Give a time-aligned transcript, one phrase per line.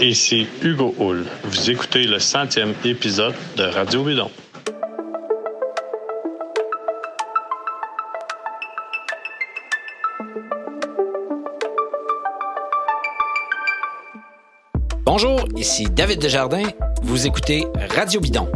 [0.00, 1.26] Ici Hugo Hull.
[1.44, 4.30] Vous écoutez le centième épisode de Radio Bidon.
[15.04, 16.70] Bonjour, ici David Desjardins.
[17.02, 18.50] Vous écoutez Radio Bidon.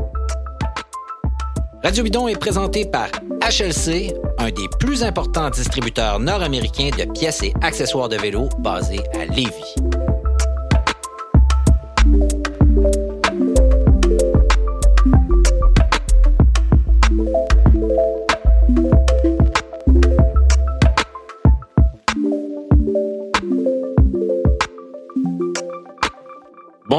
[1.82, 3.08] Radio Bidon est présenté par
[3.42, 9.26] HLC, un des plus importants distributeurs nord-américains de pièces et accessoires de vélo basés à
[9.26, 9.74] Lévis.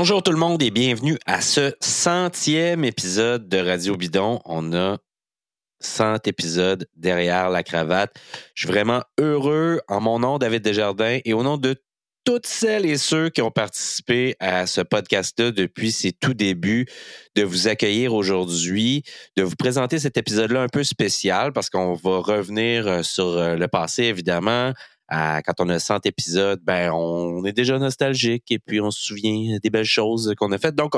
[0.06, 4.40] Bonjour tout le monde et bienvenue à ce centième épisode de Radio Bidon.
[4.46, 5.00] On a
[5.80, 8.16] 100 épisodes derrière la cravate.
[8.54, 11.76] Je suis vraiment heureux en mon nom, David Desjardins, et au nom de
[12.24, 16.86] toutes celles et ceux qui ont participé à ce podcast-là depuis ses tout débuts,
[17.34, 19.02] de vous accueillir aujourd'hui,
[19.38, 23.56] de vous présenter cet épisode-là un peu spécial parce qu'on va revenir euh, sur euh,
[23.56, 24.72] le passé, évidemment,
[25.10, 29.58] quand on a 100 épisodes, ben, on est déjà nostalgique et puis on se souvient
[29.62, 30.76] des belles choses qu'on a faites.
[30.76, 30.96] Donc,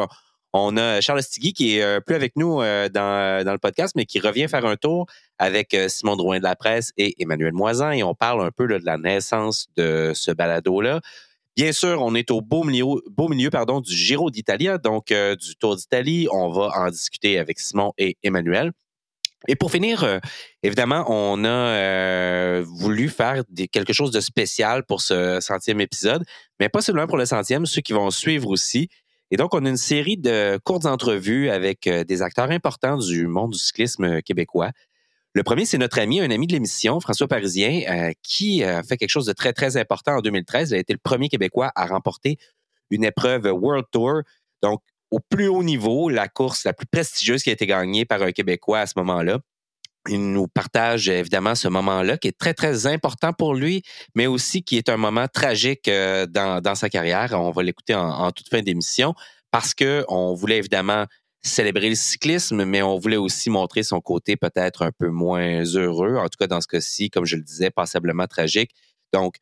[0.53, 4.05] on, a Charles Stigui qui est euh, plus avec nous euh, dans, le podcast, mais
[4.05, 5.05] qui revient faire un tour
[5.38, 8.67] avec euh, Simon Drouin de la presse et Emmanuel Moisan et on parle un peu
[8.67, 11.02] de la naissance de ce balado-là.
[11.55, 13.02] Bien sûr, on est au beau milieu,
[13.81, 16.27] du Giro d'Italia, donc du Tour d'Italie.
[16.31, 18.73] On va en discuter avec Simon et Emmanuel.
[19.47, 20.19] Et pour finir, euh,
[20.63, 26.23] évidemment, on a euh, voulu faire quelque chose de spécial pour ce centième épisode,
[26.59, 28.89] mais pas seulement pour le centième, ceux qui vont suivre aussi.
[29.30, 33.27] Et donc, on a une série de courtes entrevues avec euh, des acteurs importants du
[33.27, 34.71] monde du cyclisme québécois.
[35.33, 39.11] Le premier, c'est notre ami, un ami de l'émission, François Parisien, qui a fait quelque
[39.11, 40.71] chose de très, très important en 2013.
[40.71, 42.39] Il a été le premier Québécois à remporter
[42.89, 44.21] une épreuve World Tour.
[44.63, 48.22] Donc, au plus haut niveau, la course la plus prestigieuse qui a été gagnée par
[48.22, 49.39] un Québécois à ce moment-là.
[50.09, 53.83] Il nous partage évidemment ce moment-là qui est très, très important pour lui,
[54.15, 57.33] mais aussi qui est un moment tragique euh, dans, dans sa carrière.
[57.33, 59.14] On va l'écouter en, toute fin d'émission
[59.52, 61.05] parce qu'on voulait évidemment
[61.42, 66.15] célébrer le cyclisme, mais on voulait aussi montrer son côté peut-être un peu moins heureux,
[66.17, 68.71] en tout cas dans ce cas-ci, comme je le disais, passablement tragique.
[69.14, 69.36] Donc,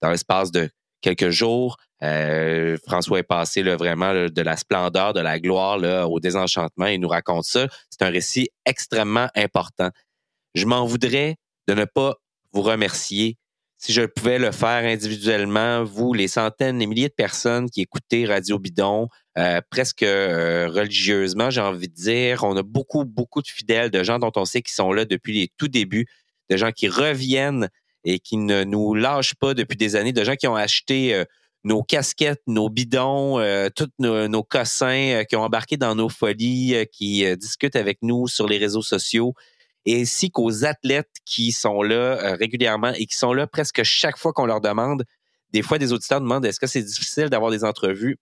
[0.00, 0.70] dans l'espace de
[1.00, 5.78] quelques jours, euh, François est passé là, vraiment de la splendeur, de la gloire
[6.10, 6.86] au désenchantement.
[6.86, 7.68] Il nous raconte ça.
[7.90, 9.90] C'est un récit extrêmement important.
[10.54, 11.36] Je m'en voudrais
[11.68, 12.16] de ne pas
[12.52, 13.36] vous remercier.
[13.78, 18.26] Si je pouvais le faire individuellement, vous, les centaines, les milliers de personnes qui écoutez
[18.26, 19.08] Radio Bidon,
[19.38, 24.02] euh, presque euh, religieusement, j'ai envie de dire, on a beaucoup, beaucoup de fidèles, de
[24.04, 26.06] gens dont on sait qu'ils sont là depuis les tout débuts,
[26.48, 27.68] de gens qui reviennent
[28.04, 31.24] et qui ne nous lâchent pas depuis des années, de gens qui ont acheté
[31.64, 36.74] nos casquettes, nos bidons, euh, tous nos, cossins euh, qui ont embarqué dans nos folies,
[36.74, 39.34] euh, qui discutent avec nous sur les réseaux sociaux,
[39.88, 44.46] ainsi qu'aux athlètes qui sont là régulièrement et qui sont là presque chaque fois qu'on
[44.46, 45.04] leur demande.
[45.52, 48.18] Des fois, des auditeurs demandent est-ce que c'est difficile d'avoir des entrevues?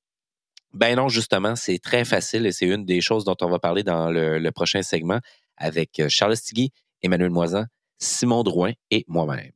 [0.73, 3.83] Ben non, justement, c'est très facile et c'est une des choses dont on va parler
[3.83, 5.21] dans le, prochain segment
[5.57, 6.73] avec Charles Stigui,
[7.03, 7.65] Emmanuel Moisan,
[7.99, 9.53] Simon Drouin et moi-même.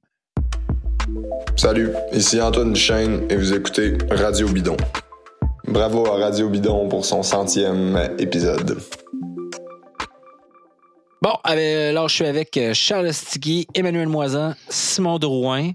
[1.57, 4.77] Salut, ici Antoine Duchesne et vous écoutez Radio Bidon.
[5.67, 8.79] Bravo à Radio Bidon pour son centième épisode.
[11.23, 15.71] Bon, alors je suis avec euh, Charles Stigui, Emmanuel Moisan, Simon Drouin,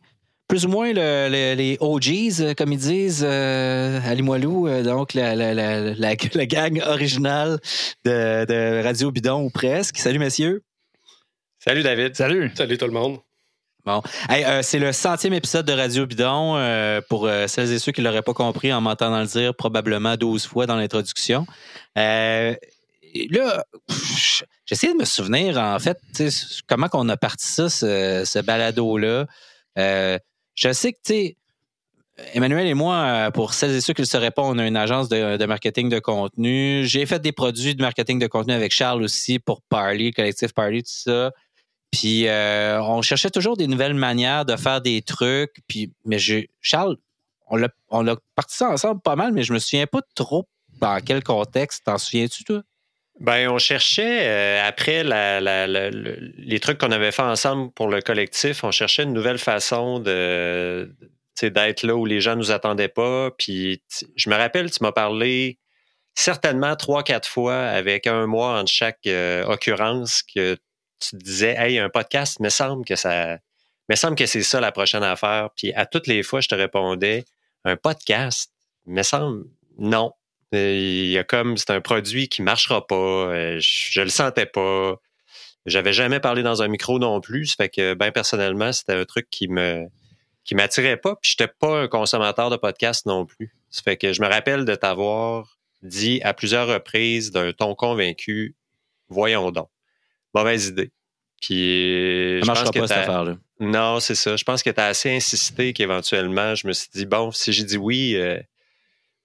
[0.47, 6.15] plus ou moins les OGs, euh, comme ils disent euh, à Limoilou, donc la, la,
[6.45, 7.59] gang originale
[8.05, 9.97] de, de Radio Bidon ou presque.
[9.97, 10.61] Salut messieurs.
[11.57, 12.15] Salut David.
[12.15, 12.51] Salut.
[12.55, 13.17] Salut tout le monde.
[14.31, 16.55] Euh, c'est le centième épisode de Radio Bidon.
[16.57, 19.55] Euh, pour euh, celles et ceux qui ne l'auraient pas compris en m'entendant le dire
[19.55, 21.45] probablement 12 fois dans l'introduction.
[21.95, 22.57] là,
[24.65, 25.97] j'essaie de me souvenir, en fait,
[26.67, 29.27] comment on a parti ça, ce, balado-là.
[29.75, 31.35] je sais que, tu
[32.33, 34.75] Emmanuel et moi, pour celles et ceux qui ne le sauraient pas, on a une
[34.75, 36.83] agence de, marketing de contenu.
[36.85, 40.81] J'ai fait des produits de marketing de contenu avec Charles aussi pour Parley, Collectif Parley,
[40.81, 41.31] tout ça.
[41.91, 45.55] Puis euh, on cherchait toujours des nouvelles manières de faire des trucs.
[45.67, 46.97] Puis, mais je, Charles,
[47.47, 48.05] on l'a, on
[48.35, 50.47] parti ça ensemble pas mal, mais je me souviens pas trop
[50.79, 51.85] dans quel contexte.
[51.85, 52.61] T'en souviens-tu, toi?
[53.19, 58.71] Ben, on cherchait, euh, après les trucs qu'on avait fait ensemble pour le collectif, on
[58.71, 60.95] cherchait une nouvelle façon de,
[61.41, 63.31] d'être là où les gens nous attendaient pas.
[63.37, 63.83] Puis
[64.15, 65.59] je me rappelle, tu m'as parlé
[66.15, 70.57] certainement trois, quatre fois avec un mois entre chaque euh, occurrence que
[70.99, 73.37] tu disais, hey, un podcast, me semble que ça,
[73.89, 75.49] me semble que c'est ça la prochaine affaire.
[75.55, 77.25] Puis à toutes les fois, je te répondais,
[77.65, 78.51] un podcast,
[78.85, 79.45] me semble,
[79.77, 80.13] non.
[80.51, 83.59] Il y a comme, c'est un produit qui marchera pas.
[83.59, 84.95] Je, je le sentais pas.
[85.65, 87.47] J'avais jamais parlé dans un micro non plus.
[87.47, 89.87] Ça fait que, ben, personnellement, c'était un truc qui me,
[90.43, 91.15] qui m'attirait pas.
[91.15, 93.53] Puis j'étais pas un consommateur de podcast non plus.
[93.69, 98.55] Ça fait que je me rappelle de t'avoir dit à plusieurs reprises d'un ton convaincu,
[99.09, 99.69] voyons donc.
[100.33, 100.91] Mauvaise idée.
[101.41, 103.37] Puis, ça marchera pas, cette affaire-là.
[103.59, 104.35] Non, c'est ça.
[104.35, 107.63] Je pense que tu as assez insisté qu'éventuellement, je me suis dit, bon, si j'ai
[107.63, 108.39] dit oui, euh,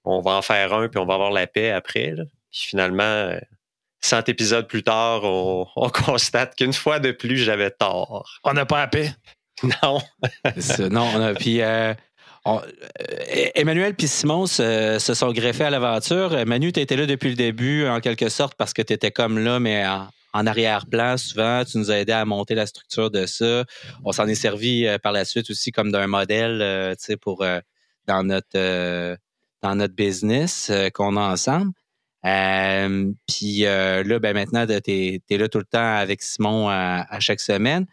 [0.04, 2.14] on va en faire un, puis on va avoir la paix après.
[2.50, 3.32] Puis finalement,
[4.00, 8.40] 100 euh, épisodes plus tard, on, constate qu'une fois de plus, j'avais tort.
[8.44, 9.12] On n'a pas la paix?
[9.62, 10.00] Non.
[10.90, 11.94] non, on a, puis euh,
[13.54, 16.44] Emmanuel et Simon se, sont greffés à l'aventure.
[16.44, 19.38] Manu, tu étais là depuis le début, en quelque sorte, parce que tu étais comme
[19.38, 21.64] là, mais en, en arrière-plan souvent.
[21.64, 23.64] Tu nous as aidé à monter la structure de ça.
[24.04, 27.16] On s'en est servi euh, par la suite aussi comme d'un modèle, euh, tu sais,
[27.16, 27.60] pour euh,
[28.06, 29.16] dans notre
[29.62, 31.72] dans notre business qu'on a ensemble.
[32.22, 37.86] puis là, ben maintenant, tu es, là tout le temps avec Simon à chaque semaine.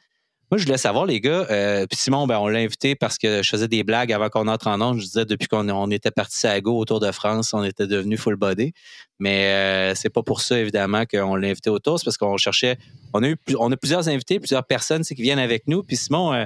[0.51, 3.41] Moi, je voulais savoir, les gars, euh, puis Simon, ben, on l'a invité parce que
[3.41, 4.99] je faisais des blagues avant qu'on entre en ondes.
[4.99, 8.17] Je disais, depuis qu'on on était parti à Go autour de France, on était devenu
[8.17, 8.73] full body.
[9.17, 11.99] Mais euh, c'est pas pour ça, évidemment, qu'on l'a invité autour.
[11.99, 12.77] C'est parce qu'on cherchait.
[13.13, 15.83] On a eu on a plusieurs invités, plusieurs personnes qui viennent avec nous.
[15.83, 16.43] Puis Simon, euh,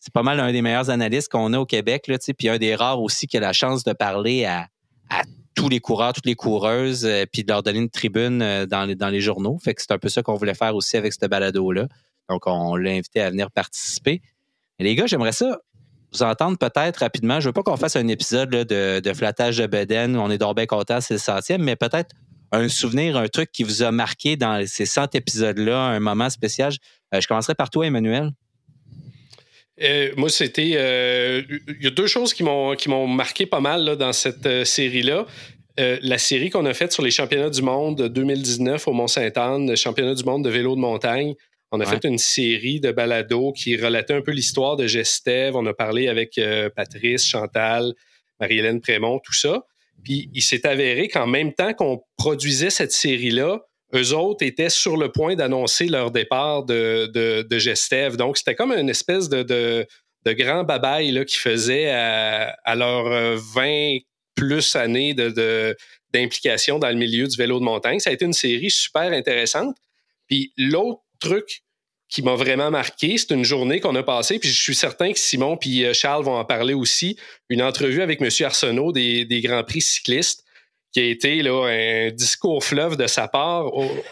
[0.00, 2.74] c'est pas mal un des meilleurs analystes qu'on a au Québec, là, puis un des
[2.74, 4.68] rares aussi qui a la chance de parler à,
[5.54, 9.10] tous les coureurs, toutes les coureuses, puis de leur donner une tribune dans les, dans
[9.10, 9.58] les journaux.
[9.62, 11.88] Fait que c'est un peu ça qu'on voulait faire aussi avec ce balado-là.
[12.28, 14.22] Donc, on l'a invité à venir participer.
[14.78, 15.58] Et les gars, j'aimerais ça
[16.12, 17.40] vous entendre peut-être rapidement.
[17.40, 20.66] Je veux pas qu'on fasse un épisode de, flattage de Beden on est donc bien
[21.00, 22.14] c'est le centième, mais peut-être
[22.52, 26.72] un souvenir, un truc qui vous a marqué dans ces 100 épisodes-là, un moment spécial.
[27.12, 28.30] Euh, je commencerai par toi, Emmanuel.
[29.82, 30.74] Euh, moi, c'était.
[30.76, 35.26] Euh, il y a deux choses qui m'ont marqué pas mal dans cette série-là.
[35.76, 40.14] la série qu'on a faite sur les championnats du monde 2019 au Mont-Sainte-Anne, le championnat
[40.14, 41.34] du monde de vélo de montagne.
[41.74, 45.56] On a fait une série de balados qui relatait un peu l'histoire de Gestev.
[45.56, 47.94] On a parlé avec euh, Patrice, Chantal,
[48.38, 49.64] Marie-Hélène Prémont, tout ça.
[50.04, 53.60] Puis il s'est avéré qu'en même temps qu'on produisait cette série-là,
[53.92, 57.06] eux autres étaient sur le point d'annoncer leur départ de,
[57.42, 58.16] de, Gestev.
[58.16, 63.36] Donc, c'était comme une espèce de, de, grand babaille là, qui faisait à, à leurs
[63.36, 63.98] 20
[64.36, 65.76] plus années de,
[66.12, 67.98] d'implication dans le milieu du vélo de montagne.
[67.98, 69.76] Ça a été une série super intéressante.
[70.28, 71.63] Puis l'autre truc
[72.08, 73.18] qui m'a vraiment marqué.
[73.18, 76.24] C'est une journée qu'on a passée, puis je suis certain que Simon puis euh, Charles
[76.24, 77.16] vont en parler aussi.
[77.48, 78.28] Une entrevue avec M.
[78.44, 80.44] Arsenault des, Grands Prix cyclistes,
[80.92, 83.66] qui a été là, un discours fleuve de sa part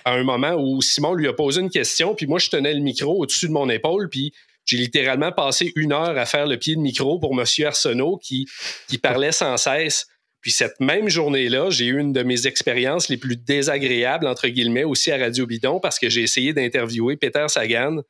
[0.04, 2.80] à un moment où Simon lui a posé une question, puis moi, je tenais le
[2.80, 4.32] micro au-dessus de mon épaule, puis
[4.64, 7.44] j'ai littéralement passé une heure à faire le pied de micro pour M.
[7.64, 8.48] Arsenault qui
[9.00, 10.06] parlait sans cesse
[10.42, 14.82] puis cette même journée-là, j'ai eu une de mes expériences les plus désagréables, entre guillemets,
[14.82, 18.02] aussi à Radio Bidon, parce que j'ai essayé d'interviewer Peter Sagan.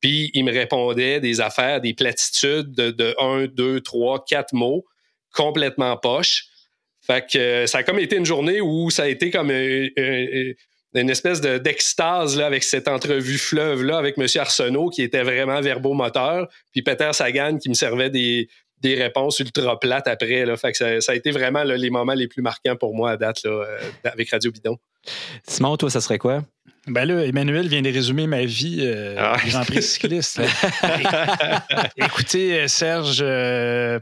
[0.00, 4.84] Puis il me répondait des affaires, des platitudes de, de 1, 2, 3, 4 mots,
[5.32, 6.46] complètement poche.
[7.06, 9.88] Fait que euh, ça a comme été une journée où ça a été comme euh,
[9.96, 10.54] euh,
[10.94, 14.26] une espèce d'extase avec cette entrevue fleuve-là avec M.
[14.36, 18.48] Arsenault qui était vraiment verbomoteur, puis Peter Sagan qui me servait des,
[18.82, 20.44] des réponses ultra plates après.
[20.44, 20.56] Là.
[20.56, 23.42] Fait que ça, a été vraiment les moments les plus marquants pour moi à date
[23.44, 24.76] là, euh, avec Radio Bidon.
[25.46, 26.42] Simon, toi, ça serait quoi?
[26.88, 29.36] Ben là, Emmanuel vient de résumer ma vie euh, ah.
[29.44, 30.40] Grand Prix cycliste.
[31.96, 33.24] Écoutez euh, Serge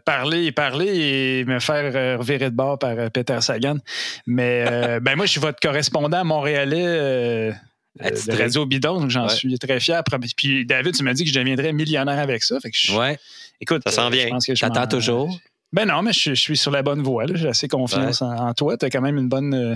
[0.05, 3.79] parler et parler et me faire revirer de bord par Peter Sagan.
[4.27, 7.53] Mais ben moi, je suis votre correspondant montréalais.
[8.01, 10.03] De Radio Bidon, donc j'en suis très fier.
[10.37, 12.59] Puis David, tu m'as dit que je deviendrais millionnaire avec ça.
[12.61, 13.19] Fait que je, ouais.
[13.61, 14.39] Écoute, ça s'en vient.
[14.39, 15.39] T'attends toujours?
[15.73, 17.25] Ben non, mais je, suis sur la bonne voie.
[17.35, 18.77] J'ai assez confiance en, toi.
[18.77, 19.55] Tu as quand même une bonne.
[19.55, 19.75] Euh,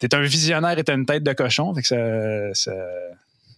[0.00, 1.74] tu es un visionnaire et tu une tête de cochon.
[1.74, 2.72] Fait que ça, ça,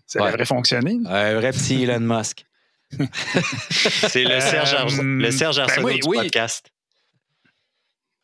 [0.06, 0.98] ça devrait fonctionner.
[1.06, 2.44] Un vrai petit Elon Musk.
[3.70, 6.70] C'est le Serge, euh, le Serge ben du podcast.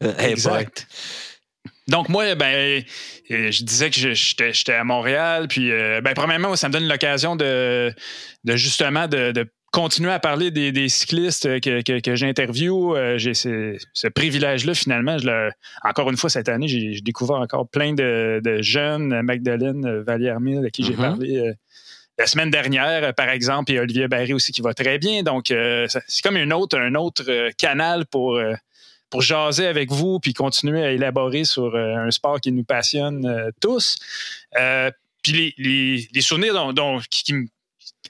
[0.02, 0.86] Euh, exact.
[1.88, 2.82] Donc moi, ben,
[3.28, 7.92] je disais que j'étais à Montréal, puis ben, premièrement, ça me donne l'occasion de,
[8.44, 12.94] de, justement de, de continuer à parler des, cyclistes que, que, que j'interviewe.
[12.94, 15.18] Euh, j'ai ce, privilège-là, finalement.
[15.18, 15.50] Je
[15.82, 20.84] encore une fois, cette année, j'ai découvert encore plein de, jeunes, Magdalene Vallière-Mille, à qui
[20.84, 20.96] j'ai mm-hmm.
[20.96, 21.52] parlé euh,
[22.18, 25.24] la semaine dernière, par exemple, et Olivier Barry aussi, qui va très bien.
[25.24, 27.24] Donc, euh, c'est comme une autre, un autre
[27.58, 28.40] canal pour,
[29.14, 33.94] pour jaser avec vous, puis continuer à élaborer sur un sport qui nous passionne tous.
[35.22, 37.32] puis les, les, souvenirs dont, qui, qui,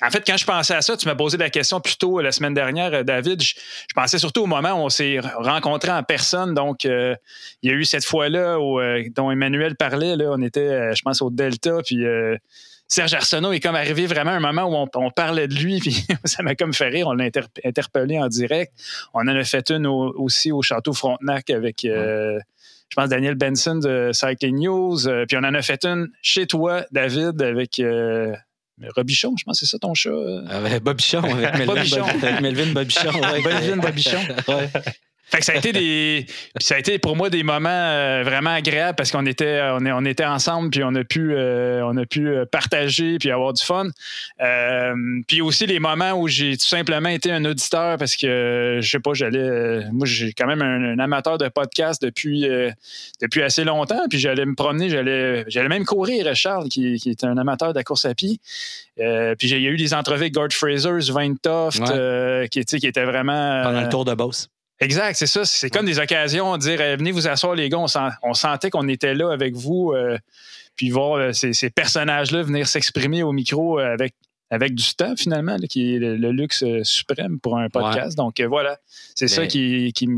[0.01, 2.33] en fait, quand je pensais à ça, tu m'as posé la question plus tôt la
[2.33, 3.43] semaine dernière, David.
[3.43, 3.53] Je,
[3.95, 6.55] pensais surtout au moment où on s'est rencontrés en personne.
[6.55, 7.19] Donc, il
[7.63, 8.57] y a eu cette fois-là
[9.15, 10.17] dont Emmanuel parlait.
[10.17, 11.81] Là, on était, je pense, au Delta.
[11.85, 12.03] Puis
[12.88, 16.07] Serge Arsenault est comme arrivé vraiment à un moment où on, parlait de lui, puis
[16.25, 17.09] ça m'a comme fait rire.
[17.09, 17.29] On l'a
[17.64, 18.73] interpellé en direct.
[19.14, 22.38] On en a fait une aussi au Château Frontenac avec, euh,
[22.91, 25.09] je pense, Daniel Benson de Cycling News.
[25.09, 27.79] Euh, puis on en a fait une chez toi, David, avec.
[27.81, 28.35] Euh,
[28.97, 30.11] Robichon, je pense que c'est ça ton chat.
[30.50, 32.03] Avec Bobichon, avec Melvin Bobichon.
[32.03, 33.12] Avec Melvin Bobichon.
[33.45, 34.19] Melvin Bobichon.
[34.49, 34.69] ouais.
[35.26, 36.26] Fait que ça a été des,
[36.61, 39.90] ça a été pour moi des moments euh, vraiment agréables parce qu'on était, on, est,
[39.90, 43.54] on était ensemble puis on a pu, euh, on a pu euh, partager puis avoir
[43.54, 43.88] du fun.
[45.26, 49.00] puis aussi les moments où j'ai tout simplement été un auditeur parce que je sais
[49.00, 52.47] pas, j'allais, moi j'ai quand même un, amateur de podcast depuis,
[53.21, 57.25] depuis assez longtemps puis j'allais me promener, j'allais, j'allais même courir Charles qui, qui est
[57.25, 58.38] un amateur de la course à pied.
[58.97, 61.83] puis il y a eu des entrevues avec Gord Fraser, Sven Toft,
[62.50, 64.50] qui, qui était vraiment pendant le tour de Boss.
[64.85, 65.45] Exact, c'est ça.
[65.45, 67.79] C'est comme des occasions de dire venez vous asseoir, les gars.
[68.23, 70.19] On, sentait qu'on était là avec vous, euh,
[70.76, 74.14] puis voir euh, ces, personnages-là venir s'exprimer au micro euh, avec,
[74.50, 78.17] avec du temps, finalement, qui est le, luxe suprême pour un podcast.
[78.17, 78.79] Donc voilà,
[79.14, 80.09] c'est ça qui, qui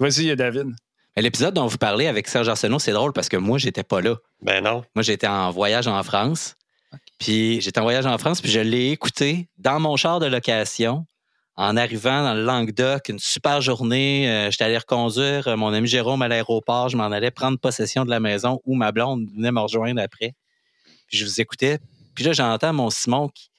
[0.00, 0.68] Vas-y, David.
[1.16, 4.16] L'épisode dont vous parlez avec Serge Arsenault, c'est drôle parce que moi, j'étais pas là.
[4.40, 4.84] Ben non.
[4.94, 6.56] Moi, j'étais en voyage en France.
[7.18, 11.04] Puis j'étais en voyage en France, puis je l'ai écouté dans mon char de location
[11.58, 14.30] en arrivant dans le Languedoc, une super journée.
[14.30, 16.88] Euh, j'étais allé reconduire euh, mon ami Jérôme à l'aéroport.
[16.88, 20.34] Je m'en allais prendre possession de la maison où ma blonde venait me rejoindre après.
[21.08, 21.80] Puis je vous écoutais.
[22.14, 23.50] Puis là, j'entends mon Simon qui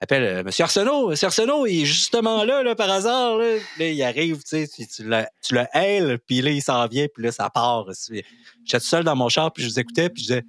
[0.00, 1.10] appelle euh, Monsieur Arsenault.
[1.10, 3.38] Monsieur Arsenault, il est justement là, là par hasard.
[3.38, 7.22] Là, il arrive, tu sais, tu, le, tu le puis là, il s'en vient, puis
[7.22, 7.86] là, ça part.
[8.64, 10.44] J'étais seul dans mon char, puis je vous écoutais, puis je disais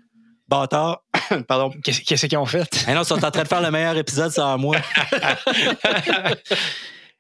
[0.47, 1.03] Bâtard,
[1.47, 1.71] pardon.
[1.83, 2.87] Qu'est-ce qu'ils ont fait?
[2.87, 4.77] non, ils sont en train de faire le meilleur épisode sans moi.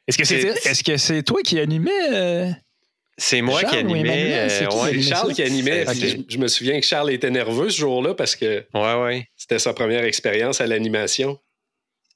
[0.07, 1.89] Est-ce que c'est est, -ce c'est toi qui animais?
[2.13, 2.51] Euh,
[3.17, 4.49] c'est moi qui animais.
[4.49, 5.85] C'est euh, Charles qui animait.
[6.29, 9.29] Je, me souviens que Charles était nerveux ce jour-là parce que ouais, ouais.
[9.35, 11.39] c'était sa première expérience à l'animation.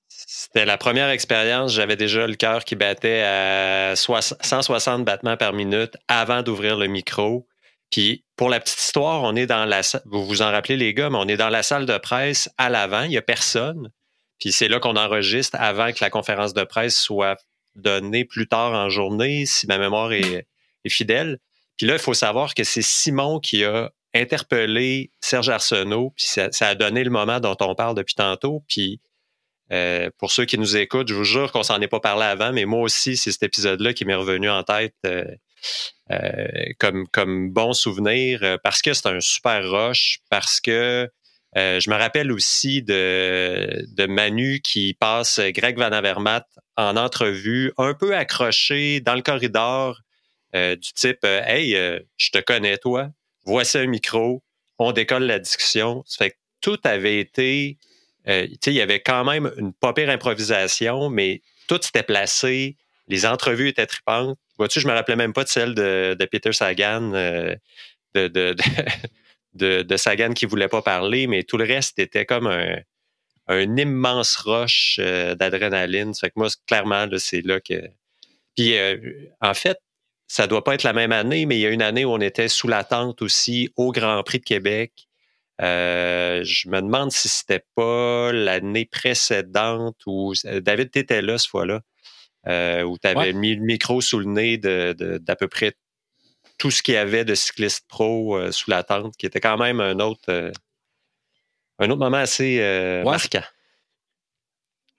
[0.10, 1.74] C'était la première expérience.
[1.74, 7.48] J'avais déjà le cœur qui battait à 160 battements par minute avant d'ouvrir le micro.
[7.92, 11.10] Puis pour la petite histoire, on est dans la vous vous en rappelez les gars,
[11.10, 13.92] mais on est dans la salle de presse à l'avant, il n'y a personne.
[14.40, 17.36] Puis c'est là qu'on enregistre avant que la conférence de presse soit
[17.76, 20.48] donné plus tard en journée, si ma mémoire est,
[20.88, 21.40] fidèle.
[21.76, 26.50] Puis là, il faut savoir que c'est Simon qui a interpellé Serge Arsenault, puis ça,
[26.62, 28.64] a donné le moment dont on parle depuis tantôt.
[28.70, 29.02] Puis
[29.74, 32.54] euh, pour ceux qui nous écoutent, je vous jure qu'on s'en est pas parlé avant,
[32.54, 35.26] mais moi aussi, c'est cet épisode-là qui m'est revenu en tête euh,
[36.80, 41.10] comme, comme bon souvenir, parce que c'est un super rush, parce que
[41.56, 46.44] je me rappelle aussi de, Manu qui passe Greg Van Avermaet
[46.78, 50.00] en entrevue, un peu accroché dans le corridor,
[50.56, 53.10] euh, du type euh, Hey, euh, je te connais, toi,
[53.46, 54.44] voici un micro,
[54.80, 56.04] on décolle la discussion.
[56.08, 57.78] Ça fait que tout avait été.
[58.26, 63.70] il y avait quand même une pas pire improvisation, mais tout s'était placé, les entrevues
[63.70, 64.38] étaient tripantes.
[64.60, 67.58] Vois-tu, je me rappelais même pas de celle de, Peter Sagan, de,
[68.14, 68.28] de,
[69.54, 74.36] de, de, Sagan qui voulait pas parler, mais tout le reste était comme un, immense
[74.36, 76.14] rush euh, d'adrénaline.
[76.14, 77.90] Fait que moi, clairement, c'est là que.
[78.56, 78.98] Puis, euh,
[79.42, 79.80] en fait,
[80.28, 82.22] ça doit pas être la même année, mais il y a une année où on
[82.22, 85.08] était sous la tente aussi au Grand Prix de Québec.
[85.62, 91.50] Euh, je me demande si c'était pas l'année précédente où David, tu étais là ce
[91.50, 91.82] fois-là,
[92.50, 95.74] où tu avais mis le micro sous le nez d'à de, peu près
[96.58, 99.80] tout ce qu'il y avait de cyclistes pro sous la tente, qui était quand même
[99.80, 100.52] un autre,
[101.80, 103.44] un autre moment assez euh, marquant.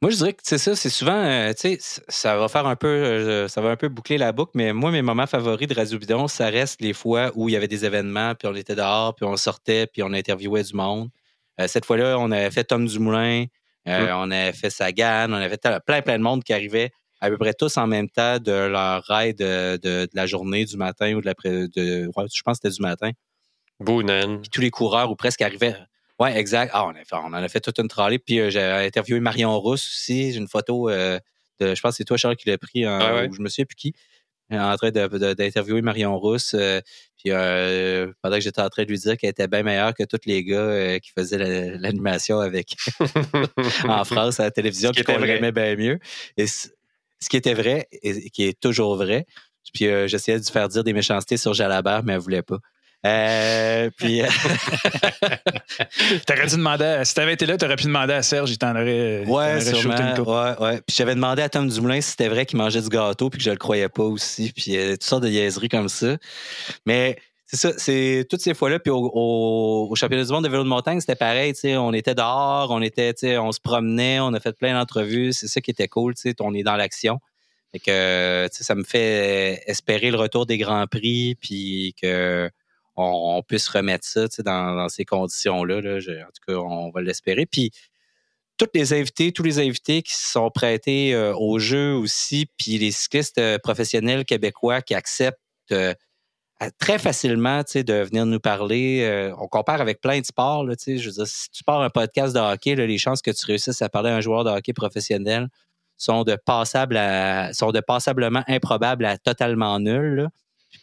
[0.03, 2.75] Moi, je dirais que c'est ça, c'est souvent, euh, tu sais, ça va faire un
[2.75, 5.75] peu, euh, ça va un peu boucler la boucle, mais moi, mes moments favoris de
[5.75, 8.75] Radio Bidon, ça reste les fois où il y avait des événements, puis on était
[8.75, 11.11] dehors, puis on sortait, puis on interviewait du monde.
[11.67, 13.45] cette fois-là, on avait fait Tom Dumoulin,
[13.87, 14.09] hum.
[14.15, 17.39] on avait fait Sagan, on avait fait plein, plein de monde qui arrivait à peu
[17.39, 21.27] près tous en même temps de leur raid de, la journée, du matin ou de
[21.27, 22.11] l'après, de, je
[22.43, 23.11] pense que c'était du matin.
[23.79, 24.43] Boonen.
[24.53, 25.77] Tous les coureurs ou presque arrivaient
[26.21, 26.71] oui, exact.
[26.75, 28.19] Ah, on, on en a fait toute une trolley.
[28.19, 30.33] Puis euh, j'ai interviewé Marion Rousse aussi.
[30.33, 31.19] J'ai une photo euh,
[31.61, 33.65] de, je pense que c'est toi, Charles, qui l'a pris, en, ah je me souviens
[33.65, 33.95] plus qui,
[34.53, 36.55] en train d'interviewer Marion Rousse.
[36.55, 36.83] Euh,
[37.17, 37.33] puis
[38.21, 40.45] pendant que j'étais en train de lui dire qu'elle était bien meilleure que tous les
[40.45, 41.39] gars qui faisaient
[41.79, 42.77] l'animation avec
[43.89, 45.99] en France à la télévision, puis qu'on l'aimait bien mieux.
[46.37, 46.45] Et
[47.23, 49.27] ce qui était vrai, et qui est toujours vrai.
[49.73, 52.59] Puis j'essayais de faire dire des méchancetés sur Jalabert, mais elle voulait pas.
[53.07, 54.21] Euh, puis.
[56.27, 59.25] t'aurais dû demander, si t'avais été là, t'aurais pu demander à Serge, il t'en aurait.
[59.27, 59.95] Ouais, sûrement.
[59.95, 60.81] Ouais, ouais.
[60.87, 63.45] Puis j'avais demandé à Tom Dumoulin si c'était vrai qu'il mangeait du gâteau, puis que
[63.45, 66.17] je le croyais pas aussi, puis euh, toutes sortes de niaiseries comme ça.
[66.85, 67.17] Mais
[67.53, 68.79] c'est ça, c'est toutes ces fois-là.
[68.79, 71.53] Puis au, championnat du monde de vélo de montagne, c'était pareil.
[71.53, 74.57] Tu sais, on était dehors, on était, tu sais, on se promenait, on a fait
[74.57, 75.33] plein d'entrevues.
[75.33, 76.15] C'est ça qui était cool.
[76.15, 77.19] Tu sais, on est dans l'action.
[77.73, 82.49] Fait que, tu sais, ça me fait espérer le retour des grands prix, puis que
[82.95, 85.79] on, puisse remettre ça dans, ces conditions-là.
[85.79, 87.47] en tout cas, on va l'espérer.
[87.47, 87.73] Puis,
[88.59, 92.79] tous les invités, tous les invités qui se sont prêtés euh, au jeu aussi, puis
[92.79, 95.41] les cyclistes euh, professionnels québécois qui acceptent
[95.73, 95.95] euh,
[96.79, 99.33] très facilement de venir nous parler.
[99.39, 100.65] on compare avec plein de sports.
[100.65, 103.47] Là, je veux dire, si tu pars un podcast de hockey, les chances que tu
[103.47, 105.49] réussisses à parler à un joueur de hockey professionnel
[105.97, 106.99] sont de passable
[107.53, 110.29] sont de passablement improbables à totalement nulles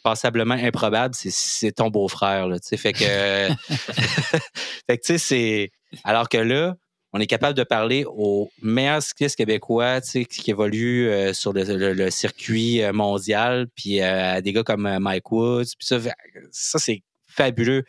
[0.03, 2.48] passablement improbable, c'est ton beau-frère.
[2.77, 3.00] Fait que,
[4.88, 5.72] fait que tu sais, c'est.
[6.03, 6.75] Alors que là,
[7.14, 12.84] on est capable de parler aux meilleurs cyclistes québécois qui évoluent euh, sur le, circuit
[12.84, 15.66] euh, mondial, puis euh, à des gars comme Mike Woods.
[15.80, 17.84] Ça, c'est fabuleux.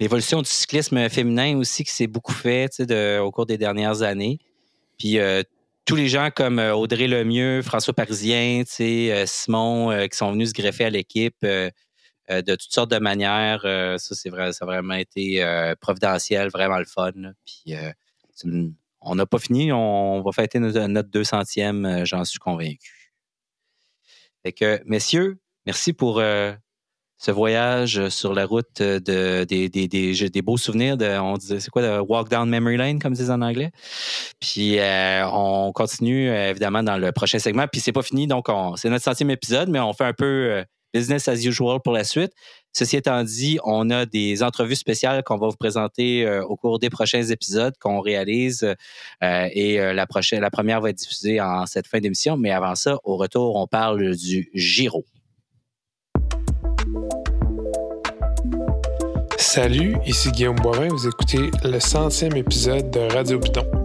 [0.00, 2.70] L'évolution du cyclisme féminin aussi qui s'est beaucoup fait
[3.20, 4.38] au cours des dernières années.
[4.98, 5.18] Puis
[5.84, 10.90] tous les gens comme Audrey Lemieux, François Parisien, Simon, qui sont venus se greffer à
[10.90, 11.46] l'équipe
[12.28, 13.62] de toutes sortes de manières.
[13.62, 15.44] ça, c'est vrai, ça a vraiment été
[15.80, 17.12] providentiel, vraiment le fun.
[17.44, 17.74] Puis
[19.00, 23.12] on n'a pas fini, on va fêter notre, notre 200e, j'en suis convaincu.
[24.42, 26.20] Fait que, messieurs, merci pour
[27.24, 31.70] ce voyage sur la route de, des, des, des, beaux souvenirs de, on disait, c'est
[31.70, 33.70] quoi, de Walk Down Memory Lane, comme disent en anglais?
[34.40, 37.66] Puis euh, on continue euh, évidemment dans le prochain segment.
[37.66, 40.64] Puis c'est pas fini, donc c'est notre centième épisode, mais on fait un peu euh,
[40.94, 42.32] business as usual pour la suite.
[42.72, 46.90] Ceci étant dit, on a des entrevues spéciales qu'on va vous présenter au cours des
[46.90, 48.74] prochains épisodes qu'on réalise
[49.22, 52.36] et la prochaine, la première va être diffusée en cette fin d'émission.
[52.36, 55.04] Mais avant ça, au retour, on parle du Giro.
[59.38, 63.83] Salut, ici Guillaume Boivin, vous écoutez le centième épisode de Radio Bidon.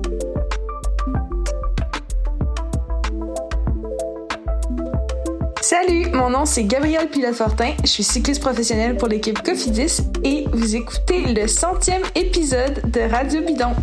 [5.69, 10.75] Salut, mon nom c'est Gabriel Pilote-Fortin, je suis cycliste professionnel pour l'équipe Cofidis et vous
[10.75, 13.75] écoutez le centième épisode de Radio Bidon.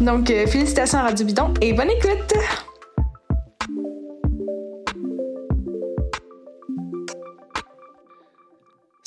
[0.00, 2.32] Donc, euh, félicitations à Radio Bidon et bonne écoute!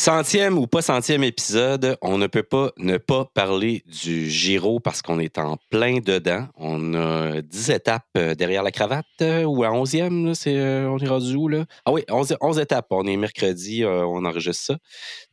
[0.03, 5.01] Centième ou pas centième épisode, on ne peut pas ne pas parler du Giro parce
[5.01, 6.45] qu'on est en plein dedans.
[6.57, 10.99] On a dix étapes euh, derrière la cravate euh, ou à onzième, c'est, euh, on
[10.99, 11.63] est rendu où là?
[11.85, 12.87] Ah oui, onze, étapes.
[12.89, 14.77] On est mercredi, on enregistre ça.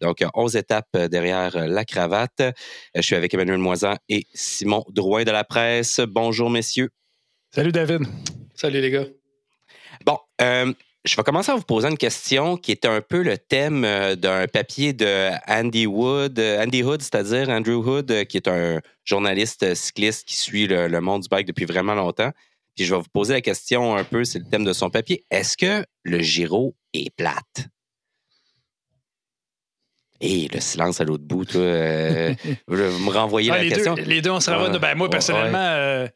[0.01, 2.41] Donc, onze étapes derrière la cravate.
[2.95, 5.99] Je suis avec Emmanuel Moisan et Simon Drouin de la presse.
[5.99, 6.91] Bonjour, messieurs.
[7.53, 8.03] Salut, David.
[8.55, 9.07] Salut, les gars.
[10.07, 10.19] Bon,
[11.05, 14.17] je vais commencer à vous poser une question qui est un peu le thème euh,
[14.17, 18.81] d'un papier de Andy Wood, euh, Andy Hood, c'est-à-dire Andrew Hood, euh, qui est un
[19.05, 22.31] journaliste cycliste qui suit le, monde du bike depuis vraiment longtemps.
[22.77, 25.25] Puis je vais vous poser la question un peu, c'est le thème de son papier.
[25.31, 27.69] Est-ce que le Giro est plate?
[30.21, 31.63] Et le silence à l'autre bout, toi,
[32.69, 33.95] vous me renvoyez la question.
[33.95, 34.79] les deux, on se renvoie.
[34.79, 36.09] ben, moi, personnellement, euh,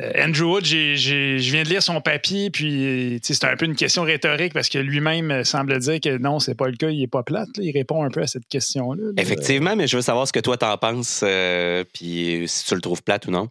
[0.00, 4.52] Andrew Wood, je viens de lire son papier, puis c'est un peu une question rhétorique
[4.52, 7.48] parce que lui-même semble dire que non, c'est pas le cas, il est pas plate.
[7.58, 9.12] Il répond un peu à cette question-là.
[9.16, 12.80] Effectivement, mais je veux savoir ce que toi t'en penses, euh, puis si tu le
[12.80, 13.48] trouves plate ou non.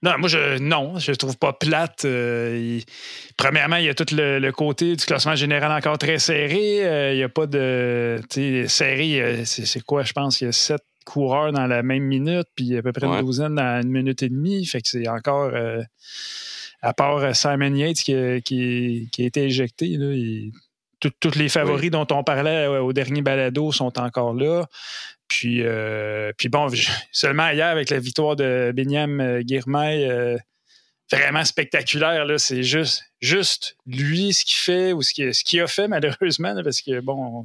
[0.00, 2.04] Non, moi, je, non, je le trouve pas plate.
[2.04, 2.78] Euh,
[3.36, 7.12] premièrement, il y a tout le, côté du classement général encore très serré.
[7.12, 8.20] il n'y a pas de.
[8.68, 10.40] Serré, c'est quoi, je pense?
[10.40, 13.54] Il y a sept coureurs dans la même minute, puis à peu près une douzaine
[13.54, 14.64] dans une minute et demie.
[14.66, 15.50] Fait que c'est encore.
[15.54, 15.82] Euh,
[16.80, 20.14] à part Simon Yates qui, qui, a été éjecté, là,
[21.00, 24.64] tous les favoris dont on parlait au dernier balado sont encore là.
[25.26, 26.68] Puis, euh, puis bon,
[27.10, 30.38] seulement hier, avec la victoire de Benyam Girmay, euh,
[31.10, 36.54] vraiment spectaculaire, c'est juste, juste lui, ce qu'il fait ou ce qu'il a fait, malheureusement,
[36.62, 37.44] parce que bon,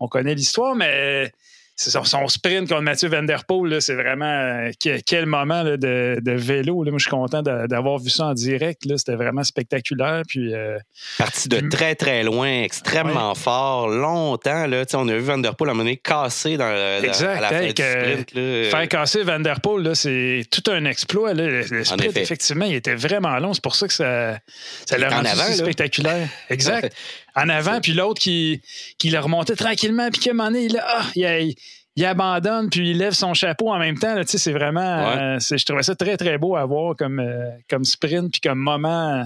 [0.00, 1.30] on connaît l'histoire, mais
[1.74, 4.70] son, son, sprint contre Mathieu Van Der Poel, c'est vraiment euh,
[5.06, 6.84] quel, moment là, de, de, vélo.
[6.84, 6.90] Là.
[6.90, 8.82] Moi, je suis content d'avoir vu ça en direct.
[8.96, 10.22] C'était vraiment spectaculaire.
[10.28, 10.78] Puis, euh,
[11.18, 14.66] Parti de très, très loin, extrêmement fort, longtemps.
[14.66, 14.84] Là.
[14.94, 17.48] On a vu Van Der Poel à un moment donné cassé dans, exact, à la
[17.48, 18.34] fin du sprint.
[18.34, 18.64] Là.
[18.70, 21.34] Faire casser Van Der Poel, c'est tout un exploit.
[21.34, 21.46] Là.
[21.46, 23.54] Le sprint, effectivement, il était vraiment long.
[23.54, 24.38] C'est pour ça que ça,
[24.86, 26.28] ça l'a rendu avant, spectaculaire.
[26.50, 26.94] Exact.
[27.34, 28.60] en avant, puis l'autre qui,
[28.98, 31.54] qui le remontait tranquillement, puis qu'à un moment donné, il, ah, il,
[31.96, 34.20] il, abandonne, puis il lève son chapeau en même temps.
[34.26, 34.80] c'est vraiment.
[34.80, 38.58] Euh, je trouvais ça très, très beau à voir comme, euh, comme sprint, puis comme
[38.58, 39.24] moment,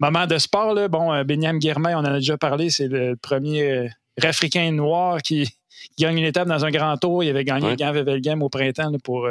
[0.00, 0.74] moment de sport.
[0.74, 0.88] Là.
[0.88, 3.90] Bon, euh, Benyam Guermain, on en a déjà parlé, c'est le premier
[4.22, 5.48] Africain noir qui,
[5.98, 7.24] gagne une étape dans un grand tour.
[7.24, 7.76] Il avait gagné ouais.
[7.76, 9.26] le Gain Game au printemps pour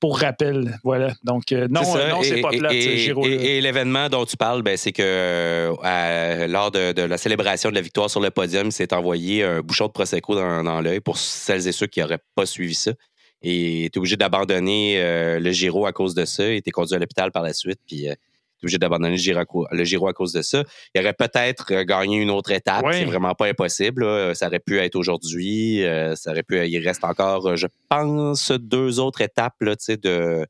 [0.00, 0.78] pour rappel.
[0.84, 1.12] Voilà.
[1.24, 3.24] Donc, euh, non, non c'est pas plat, Giro.
[3.26, 7.80] Et, l'événement dont tu parles, ben, c'est que euh, lors de, la célébration de la
[7.80, 11.66] victoire sur le podium, il s'est envoyé un bouchon de Prosecco dans, l'œil pour celles
[11.66, 12.92] et ceux qui n'auraient pas suivi ça.
[13.40, 16.48] Et était obligé d'abandonner euh, le Giro à cause de ça.
[16.48, 17.78] Il était conduit à l'hôpital par la suite.
[17.86, 18.08] Puis
[18.62, 20.64] obligé d'abandonner le Giro, à cause de ça.
[20.94, 22.84] Il aurait peut-être euh, gagné une autre étape.
[22.92, 24.34] C'est vraiment pas impossible.
[24.34, 25.84] Ça aurait pu être aujourd'hui.
[25.84, 26.66] Euh, ça aurait pu.
[26.66, 30.46] Il reste encore, je pense, deux autres étapes là, de,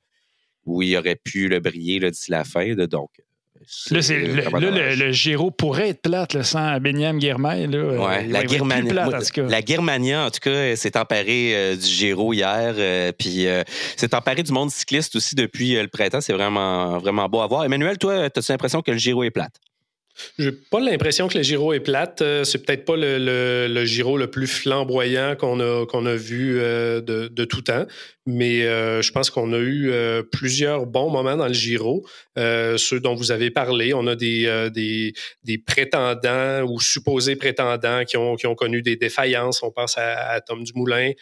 [0.64, 2.74] où il aurait pu le briller d'ici la fin.
[2.74, 3.10] donc,
[3.90, 7.66] Là, le, le, Giro pourrait être plate sans Benyam Guermain.
[7.66, 12.74] Là, la, Guermania, la Germania, en tout cas, s'est emparée euh, du Giro hier.
[12.76, 13.62] Euh, puis euh,
[13.96, 16.20] s'est emparée du monde cycliste aussi depuis le printemps.
[16.20, 17.64] C'est vraiment, vraiment beau à voir.
[17.64, 19.54] Emmanuel, toi, as-tu l'impression que le Giro est plate?
[20.38, 22.22] J'ai pas l'impression que le Giro est plate.
[22.22, 27.00] Euh, c'est peut-être pas le, le, Giro le plus flamboyant qu'on a, a vu euh,
[27.00, 27.86] de, tout temps,
[28.26, 29.92] mais euh, je pense qu'on a eu
[30.30, 32.04] plusieurs bons moments dans le Giro,
[32.36, 33.94] ceux dont vous avez parlé.
[33.94, 35.12] On a des, des,
[35.44, 39.62] des, prétendants ou supposés prétendants qui ont, qui ont connu des défaillances.
[39.62, 41.12] On pense à, à Tom Dumoulin.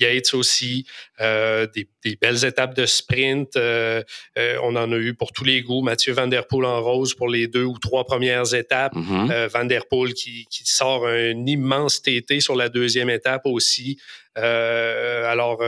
[0.00, 0.86] Yates aussi,
[1.20, 3.56] euh, des, belles étapes de sprint.
[3.56, 4.02] Euh,
[4.38, 5.82] euh, on en a eu pour tous les goûts.
[5.82, 8.94] Mathieu Van Der Poel en rose pour les deux ou trois premières étapes.
[8.94, 9.48] Mm-hmm.
[9.48, 13.98] Van Der Poel qui, qui, sort un immense TT sur la deuxième étape aussi.
[14.42, 15.62] Alors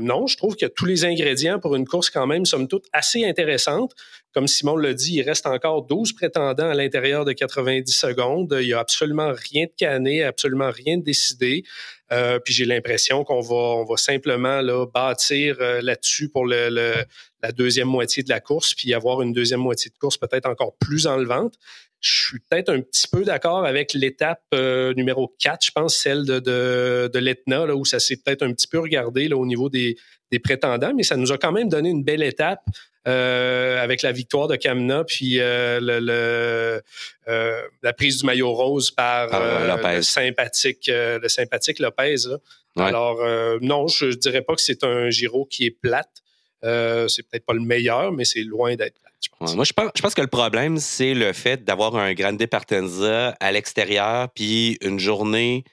[0.00, 3.24] non, je trouve a tous les ingrédients pour une course quand même, somme toute, assez
[3.24, 3.92] intéressante.
[4.36, 8.54] Comme Simon l'a dit, il reste encore 12 prétendants à l'intérieur de 90 secondes.
[8.60, 11.64] Il n'y a absolument rien de canné, absolument rien de décidé.
[12.12, 18.28] Euh, puis j'ai l'impression qu'on va, simplement bâtir euh, là-dessus pour la deuxième moitié de
[18.28, 21.54] la course, puis avoir une deuxième moitié de course peut-être encore plus enlevante.
[22.00, 26.24] Je suis peut-être un petit peu d'accord avec l'étape euh, numéro 4, je pense, celle
[26.24, 29.68] de, de, de l'Etna, où ça s'est peut-être un petit peu regardé là, au niveau
[29.68, 29.96] des,
[30.30, 32.60] des prétendants, mais ça nous a quand même donné une belle étape
[33.08, 36.82] euh, avec la victoire de Kamna, puis euh, le,
[37.82, 42.16] la prise du maillot rose par le sympathique, le sympathique Lopez.
[42.76, 43.20] Alors
[43.62, 46.22] non, je, dirais pas que c'est un Giro qui est plate.
[46.62, 49.00] c'est peut-être pas le meilleur, mais c'est loin d'être.
[49.40, 54.28] Moi, je pense, que le problème, c'est le fait d'avoir un Grande Partenza à l'extérieur,
[54.34, 55.64] puis une journée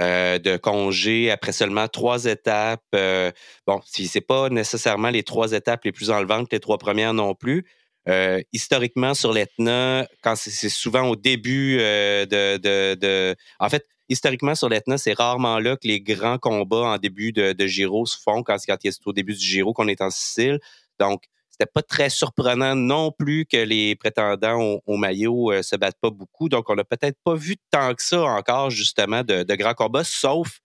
[0.00, 2.82] euh, de congé après seulement trois étapes.
[2.94, 3.30] Euh,
[3.66, 7.34] bon, si c'est pas nécessairement les trois étapes les plus enlevantes, les trois premières non
[7.34, 7.66] plus.
[8.08, 14.68] Euh, historiquement, sur l'Etna, quand c'est souvent au début de, de, En fait, historiquement, sur
[14.68, 18.42] l'Etna, c'est rarement là que les grands combats en début de, de Giro se font,
[18.42, 20.58] quand, quand c'est au début du Giro qu'on est en Sicile.
[20.98, 26.00] Donc, c'était pas très surprenant non plus que les prétendants au, maillot euh, se battent
[26.00, 26.48] pas beaucoup.
[26.48, 30.60] Donc, on n'a peut-être pas vu tant que ça encore, justement, de, grands combats, sauf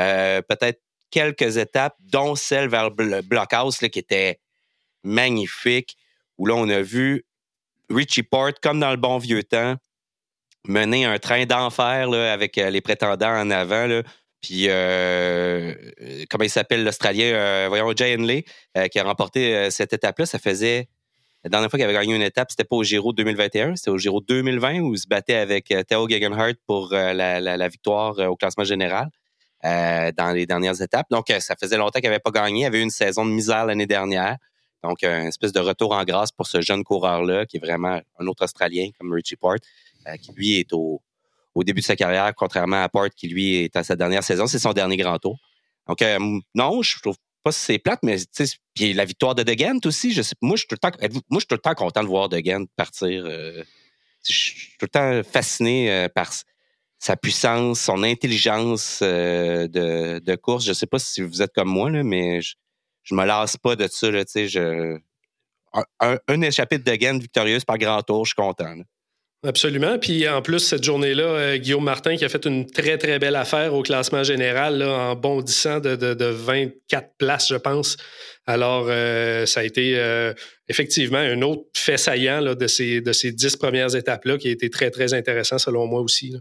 [0.00, 4.40] euh, peut-être quelques étapes, dont celle vers le blockhouse qui était
[5.04, 5.98] magnifique,
[6.38, 7.26] où là, on a vu
[7.90, 9.76] Richie Port, comme dans le bon vieux temps,
[10.66, 13.86] mener un train d'enfer avec euh, les prétendants en avant.
[13.86, 14.02] Là.
[14.42, 15.72] Puis, euh,
[16.28, 18.44] comment il s'appelle, l'Australien, euh, voyons, Jay Henley,
[18.76, 20.26] euh, qui a remporté cette étape-là.
[20.26, 20.88] Ça faisait.
[21.44, 23.98] La dernière fois qu'il avait gagné une étape, c'était pas au Giro 2021, c'était au
[23.98, 29.08] Giro 2020 où il se battait avec Theo Gegenhardt pour la, victoire au classement général
[29.64, 31.06] dans les dernières étapes.
[31.10, 32.60] Donc, ça faisait longtemps qu'il n'avait pas gagné.
[32.60, 34.36] Il avait eu une saison de misère l'année dernière.
[34.84, 38.26] Donc, une espèce de retour en grâce pour ce jeune coureur-là, qui est vraiment un
[38.28, 39.56] autre Australien comme Richie Port,
[40.20, 41.02] qui lui est au,
[41.54, 44.46] au début de sa carrière, contrairement à Port qui, lui, est à sa dernière saison.
[44.46, 45.38] C'est son dernier grand tour.
[45.88, 46.18] Donc, euh,
[46.54, 48.16] non, je trouve pas que c'est plate, mais
[48.74, 51.20] puis la victoire de Degent aussi, je sais, moi, je suis tout le temps, moi,
[51.32, 53.24] je suis tout le temps content de voir Degent partir.
[53.26, 53.62] Euh,
[54.26, 56.32] je suis tout le temps fasciné euh, par
[56.98, 60.64] sa puissance, son intelligence de, course.
[60.64, 62.54] Je sais pas si vous êtes comme moi, là, mais je,
[63.02, 64.08] je me lasse pas de ça.
[66.00, 68.76] Un, un, échappé de Degent victorieuse par grand tour, je suis content.
[69.44, 69.98] Absolument.
[69.98, 73.34] Puis en plus, cette journée-là, euh, Guillaume Martin qui a fait une très, très belle
[73.34, 77.96] affaire au classement général là, en bondissant de, de, de, 24 places, je pense.
[78.46, 80.32] Alors, euh, ça a été euh,
[80.68, 84.52] effectivement un autre fait saillant là, de, ces, de ces dix premières étapes-là qui a
[84.52, 86.30] été très, très intéressant selon moi aussi.
[86.30, 86.38] Là.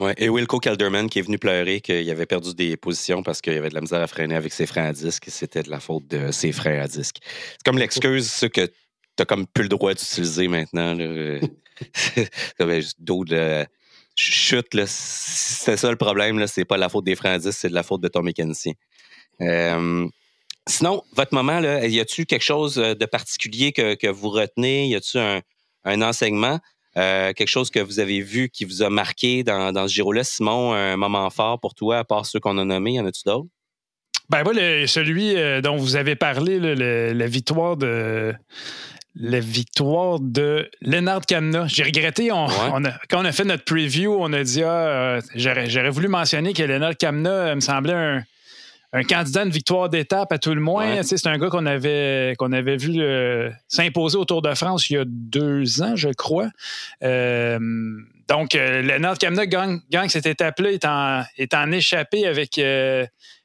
[0.00, 3.52] Ouais, et Wilco Calderman qui est venu pleurer qu'il avait perdu des positions parce qu'il
[3.52, 5.78] avait de la misère à freiner avec ses freins à disque et c'était de la
[5.78, 7.18] faute de ses freins à disque.
[7.22, 8.72] C'est comme l'excuse ce que tu
[9.20, 10.96] n'as comme plus le droit d'utiliser maintenant.
[12.58, 13.66] comme d'autres
[14.14, 16.46] chute, c'est ça le problème.
[16.46, 18.72] C'est pas la faute des disque, c'est de la faute de ton mécanicien.
[19.40, 20.06] Euh,
[20.66, 24.88] sinon, votre moment, là, y a-t-il quelque chose de particulier que, que vous retenez?
[24.88, 25.40] Y a-t-il un,
[25.84, 26.60] un enseignement?
[26.96, 30.24] Euh, quelque chose que vous avez vu qui vous a marqué dans, dans ce Giro-là?
[30.24, 33.22] Simon, un moment fort pour toi, à part ceux qu'on a nommés, y en a-tu
[33.24, 33.48] d'autres?
[34.28, 34.54] Ben, moi,
[34.86, 38.32] celui euh, dont vous avez parlé, la victoire de.
[39.16, 41.66] La victoire de Lennart Kamna.
[41.66, 42.46] J'ai regretté, on,
[43.08, 46.62] quand on a fait notre preview, on a dit ah, euh, j'aurais voulu mentionner que
[46.62, 48.22] Lennart Kamna me semblait un,
[48.92, 51.02] un candidat à une victoire d'étape à tout le moins.
[51.02, 54.94] C'est un gars qu'on avait, qu'on avait vu euh, s'imposer au Tour de France il
[54.94, 56.48] y a deux ans, je crois.
[57.02, 57.58] Euh,
[58.28, 62.60] donc, euh, Leonard Kamna gagne, cette étape-là, est en, est en échappé avec,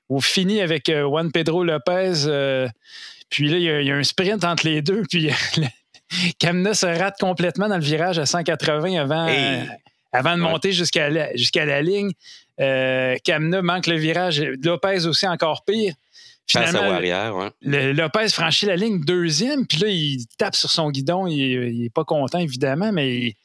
[0.09, 2.27] ou fini avec Juan Pedro Lopez.
[3.29, 5.03] Puis là, il y, a, un sprint entre les deux.
[5.09, 5.29] Puis
[6.39, 9.27] Kamna se rate complètement dans le virage à 180 avant,
[10.11, 11.29] avant de monter jusqu'à la,
[11.65, 12.11] la ligne.
[12.59, 14.41] Euh, Kamna manque le virage.
[14.63, 15.93] Lopez aussi encore pire.
[16.47, 17.93] Finalement, arrière, ouais.
[17.93, 21.25] Lopez franchit la ligne deuxième, puis là, il tape sur son guidon.
[21.25, 23.35] Il n'est pas content, évidemment, mais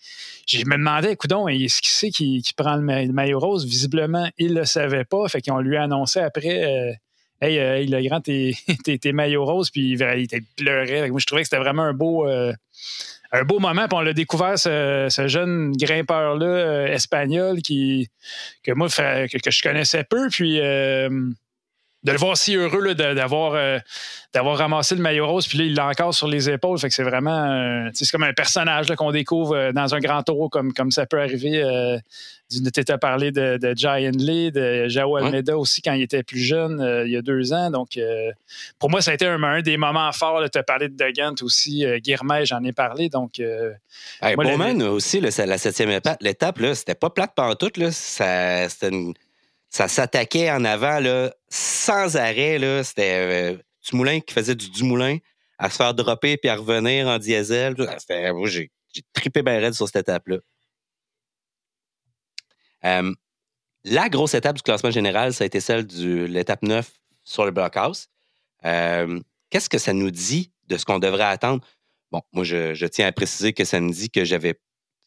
[0.46, 3.64] je me demandais, coudon, est-ce qu'il sait qui, prend le, maillot rose?
[3.64, 5.26] Visiblement, il ne le savait pas.
[5.28, 6.92] Fait qu'on lui a annoncé après euh,
[7.40, 8.20] Hey, euh, le grand,
[9.00, 11.08] t'es, maillot rose, puis il, il pleurait.
[11.08, 12.26] Moi, je trouvais que c'était vraiment un beau
[13.32, 13.86] un beau moment.
[13.88, 18.08] Puis on l'a découvert, ce, jeune grimpeur-là euh, espagnol qui,
[18.62, 20.28] que moi, que, je connaissais peu.
[20.28, 21.08] Puis euh,
[22.02, 23.78] de le voir si heureux d'avoir euh,
[24.32, 26.78] d'avoir ramassé le maillot rose, puis là, il l'a encore sur les épaules.
[26.78, 30.72] Fait que c'est vraiment c'est comme un personnage qu'on découvre dans un grand taureau, comme,
[30.72, 31.62] comme ça peut arriver.
[32.48, 36.38] tu as parlé de, de Giant Lee, de Jao Almeida aussi quand il était plus
[36.38, 37.70] jeune, il y a deux ans.
[37.70, 37.98] Donc,
[38.78, 40.42] pour moi, ça a été un, des moments forts.
[40.50, 41.84] Tu as parlé de Degant aussi.
[42.00, 43.08] Guirmet, j'en ai parlé.
[43.08, 47.76] Donc, hey, Bowman aussi, la septième étape, l'étape, c'était pas plate pantoute.
[47.76, 47.90] Là.
[47.90, 49.12] Ça, une
[49.70, 52.58] ça s'attaquait en avant là, sans arrêt.
[52.82, 53.56] C'était euh,
[53.88, 55.18] Dumoulin qui faisait du Dumoulin
[55.58, 57.76] à se faire dropper puis à revenir en diesel.
[58.46, 58.70] J'ai,
[59.12, 60.38] trippé bien raide sur cette étape-là.
[62.84, 63.14] Euh,
[63.84, 66.90] la grosse étape du classement général, ça a été celle de l'étape 9
[67.22, 68.08] sur le blockhouse.
[68.64, 71.64] Euh, qu'est-ce que ça nous dit de ce qu'on devrait attendre?
[72.10, 74.58] Bon, moi, je, tiens à préciser que ça nous dit que j'avais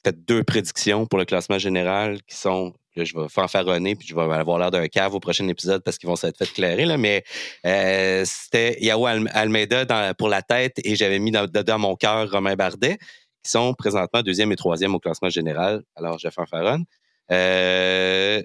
[0.04, 4.22] fait deux prédictions pour le classement général qui sont je vais fanfaronner puis je vais
[4.22, 6.86] avoir l'air d'un cave au prochain épisode parce qu'ils vont s'être fait clairer.
[6.86, 7.24] Là, mais
[7.66, 12.98] euh, c'était Yao Almeida pour la tête et j'avais mis dans, mon cœur Romain Bardet,
[13.44, 15.84] qui sont présentement deuxième et troisième au classement général.
[15.96, 16.86] Alors, je fanfaronne.
[17.32, 18.42] Euh,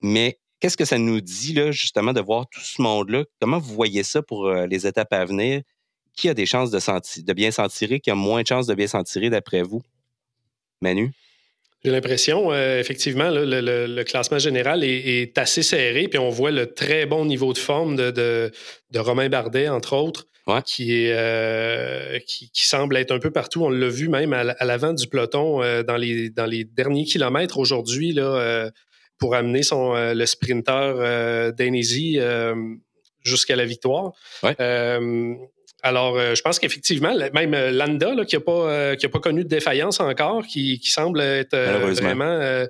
[0.00, 3.24] mais qu'est-ce que ça nous dit, là, justement, de voir tout ce monde-là?
[3.40, 5.62] Comment vous voyez ça pour euh, les étapes à venir?
[6.14, 6.78] Qui a des chances de,
[7.22, 8.00] de bien s'en tirer?
[8.00, 9.82] Qui a moins de chances de bien s'en tirer d'après vous?
[10.80, 11.12] Manu?
[11.84, 17.06] J'ai l'impression, euh, effectivement, le, classement général est, assez serré, puis on voit le très
[17.06, 20.26] bon niveau de forme de, de, Romain Bardet, entre autres,
[20.64, 23.64] qui, est, euh, qui, semble être un peu partout.
[23.64, 27.58] On l'a vu même à, l'avant du peloton euh, dans, les, dans les derniers kilomètres
[27.58, 28.70] aujourd'hui, là,
[29.18, 32.18] pour amener son, le sprinter Dainese
[33.22, 34.14] jusqu'à la victoire.
[35.82, 39.48] Alors, euh, je pense qu'effectivement, même euh, Landa, qui n'a pas, euh, pas connu de
[39.48, 41.56] défaillance encore, qui, semble être
[42.00, 42.66] vraiment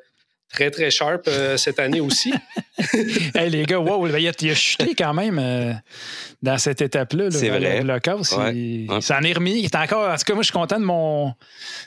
[0.51, 2.33] très, très sharp cette année aussi.
[3.35, 5.81] hey, les gars, wow, il, a, chuté quand même
[6.43, 7.31] dans cette étape-là.
[7.31, 7.83] C'est vrai.
[7.83, 9.59] Le, il, s'en est remis.
[9.59, 10.11] Il est encore.
[10.11, 11.35] En tout cas, moi, je suis content de, mon,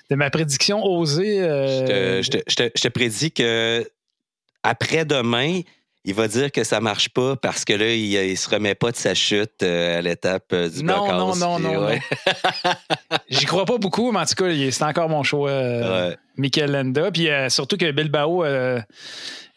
[0.10, 1.40] de ma prédiction osée.
[1.40, 3.86] Je, te, je, te, je te prédis que
[4.64, 5.62] après-demain,
[6.04, 8.92] il va dire que ça marche pas parce que là, il, il se remet pas
[8.92, 11.90] de sa chute euh, à l'étape euh, du non, Non, non, non, non.
[13.30, 15.50] J'y crois pas beaucoup, mais en tout cas, c'est encore mon choix.
[15.50, 17.12] Euh, Michael Landa.
[17.12, 18.44] Puis surtout que Bilbao,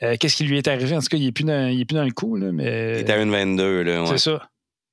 [0.00, 0.94] qu'est-ce qui lui est arrivé?
[0.94, 2.36] En tout cas, il est plus dans, il est plus dans le coup.
[2.36, 3.00] Là, mais...
[3.00, 3.80] Il est à 1,22.
[3.82, 4.42] Là, C'est ça.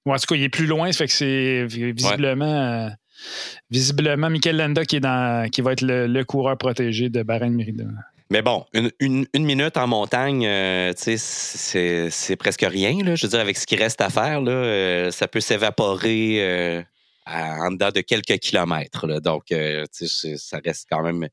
[0.05, 2.89] en tout cas, il est plus loin, ça fait que c'est visiblement.
[3.69, 7.83] visiblement, Michael Landa qui, est dans, qui va être le, coureur protégé de Bahrain Merida.
[8.31, 8.65] Mais bon,
[9.01, 12.97] une, minute en montagne, euh, c'est presque rien.
[13.13, 16.81] Je veux dire, avec ce qui reste à faire, euh, ça peut s'évaporer euh,
[17.27, 19.05] en dedans de quelques kilomètres.
[19.19, 19.53] Donc,
[19.91, 21.27] ça reste quand même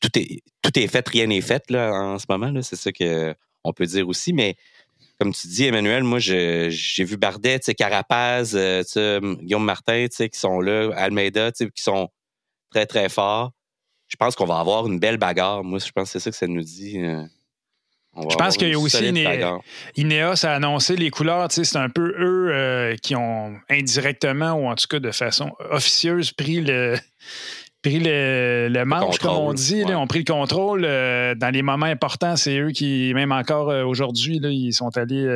[0.00, 2.52] tout est, tout est fait, rien n'est fait en ce moment.
[2.60, 4.32] C'est ça qu'on peut dire aussi.
[4.32, 4.56] Mais
[5.20, 8.58] comme tu dis, Emmanuel, moi, j'ai vu Bardet, Carapaz,
[8.96, 12.08] Guillaume Martin, qui sont là, Almeida, qui sont
[12.72, 13.52] très, très forts.
[14.12, 15.64] Je pense qu'on va avoir une belle bagarre.
[15.64, 17.00] Moi, je pense que c'est ça que ça nous dit.
[18.14, 19.06] Je pense qu'il y a aussi
[19.96, 21.46] Ineos a annoncé les couleurs.
[21.50, 26.32] C'est un peu eux euh, qui ont indirectement ou en tout cas de façon officieuse
[26.32, 26.96] pris le,
[27.80, 30.84] pris le, le manche, comme on dit, ont pris le contrôle.
[30.84, 35.26] Euh, dans les moments importants, c'est eux qui, même encore euh, aujourd'hui, ils sont allés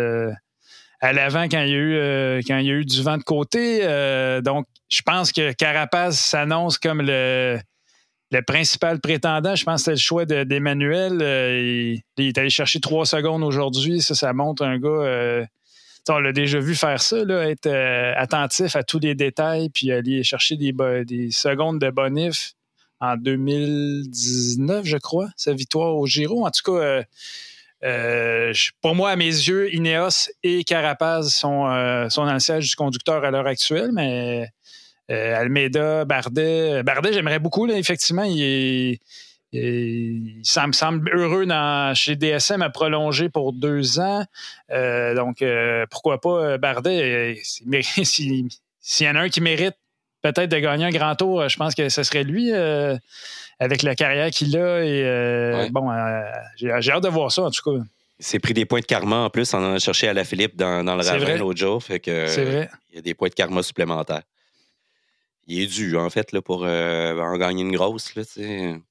[1.00, 3.22] à l'avant quand il y a eu quand il y a eu du vent de
[3.22, 3.80] côté.
[4.42, 7.58] donc, je pense que Carapaz s'annonce comme le
[8.32, 11.18] le principal prétendant, je pense c'était le choix d'Emmanuel.
[11.22, 14.02] Euh, il, est allé chercher trois secondes aujourd'hui.
[14.02, 14.88] Ça, ça montre un gars.
[14.88, 15.46] Euh,
[16.08, 20.22] on l'a déjà vu faire ça, être euh, attentif à tous les détails, puis aller
[20.22, 20.72] chercher des,
[21.04, 22.52] des secondes de bonif
[23.00, 26.46] en 2019, je crois, sa victoire au Giro.
[26.46, 27.02] En tout cas,
[28.80, 33.24] pour moi, à mes yeux, Ineos et Carapaz sont, sont dans le siège du conducteur
[33.24, 34.48] à l'heure actuelle, mais
[35.08, 36.82] Almeida, Bardet.
[36.82, 38.24] Bardet, j'aimerais beaucoup, là, effectivement.
[38.24, 38.98] Il,
[40.42, 44.24] ça me semble heureux dans, chez DSM à prolonger pour deux ans.
[44.70, 47.38] Euh, donc, euh, pourquoi pas Bardet?
[47.82, 49.74] S'il y en a un qui mérite
[50.22, 54.30] peut-être de gagner un grand tour, je pense que ce serait lui avec la carrière
[54.30, 54.84] qu'il a.
[54.84, 55.90] Et bon,
[56.56, 57.84] j'ai hâte de voir ça, en tout cas.
[58.18, 59.52] Il s'est pris des points de karma en plus.
[59.52, 61.82] En a cherché à la Philippe dans, le ravin l'autre jour.
[61.82, 62.70] Fait que, C'est vrai.
[62.90, 64.22] Il y a des points de karma supplémentaires
[65.46, 68.14] il est dû, en fait, là, pour euh, en gagner une grosse.
[68.14, 68.82] Là, une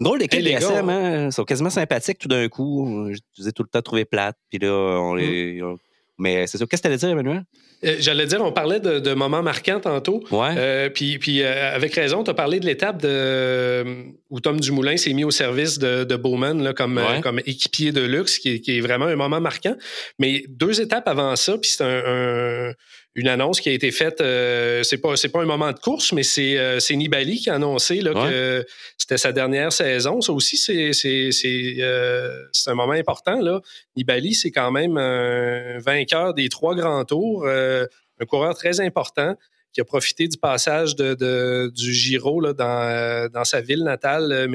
[0.00, 1.26] drôle d'équipe hey, DSM, hein?
[1.26, 3.08] Ils sont quasiment sympathiques tout d'un coup.
[3.12, 4.36] Je les ai tout le temps trouvés plates.
[4.50, 5.62] Puis là, on les.
[5.62, 5.76] Mm.
[6.16, 6.66] Mais c'est ça.
[6.66, 7.44] Qu'est-ce que tu allais dire, Emmanuel?
[7.84, 10.22] Euh, j'allais dire, on parlait de, moments marquants tantôt.
[10.30, 10.54] Ouais.
[10.56, 13.84] Euh, puis, puis avec raison, tu as parlé de l'étape de,
[14.30, 18.00] où Tom Dumoulin s'est mis au service de, de Bowman là, comme, comme équipier de
[18.00, 19.74] luxe, qui est, qui est, vraiment un moment marquant.
[20.20, 22.72] Mais deux étapes avant ça, puis c'est un
[23.14, 24.20] une annonce qui a été faite.
[24.20, 27.50] Euh, c'est pas c'est pas un moment de course, mais c'est euh, c'est Nibali qui
[27.50, 28.66] a annoncé là, que
[28.98, 30.20] c'était sa dernière saison.
[30.20, 33.60] Ça aussi c'est c'est c'est euh, c'est un moment important là.
[33.96, 37.86] Nibali c'est quand même un vainqueur des trois grands tours, euh,
[38.20, 39.36] un coureur très important
[39.72, 44.48] qui a profité du passage de, de du Giro là, dans dans sa ville natale,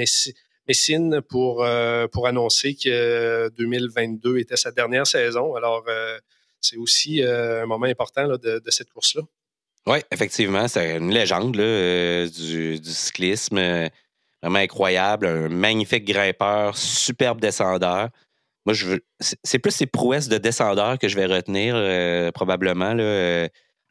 [0.68, 1.66] Messine pour
[2.12, 5.56] pour annoncer que 2022 était sa dernière saison.
[5.56, 5.86] Alors
[6.62, 9.24] c'est aussi euh, un moment important de, cette course-là.
[9.88, 13.58] Oui, effectivement, c'est une légende euh, du, cyclisme.
[13.58, 13.88] Euh,
[14.42, 18.10] vraiment incroyable, un magnifique grimpeur, superbe descendeur.
[18.66, 19.06] Moi, je veux.
[19.20, 21.74] C'est plus ses prouesses de descendeur que je vais retenir,
[22.34, 22.92] probablement.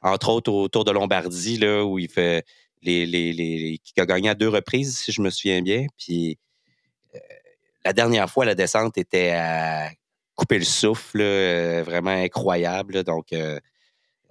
[0.01, 2.47] entre autres au Tour de Lombardie, là, où il fait
[2.81, 5.87] les, les, qui a gagné à deux reprises, si je me souviens bien.
[5.99, 6.39] Puis
[7.85, 9.91] la dernière fois, la descente était à
[10.39, 13.03] couper le souffle, euh, vraiment incroyable.
[13.03, 13.59] donc, euh,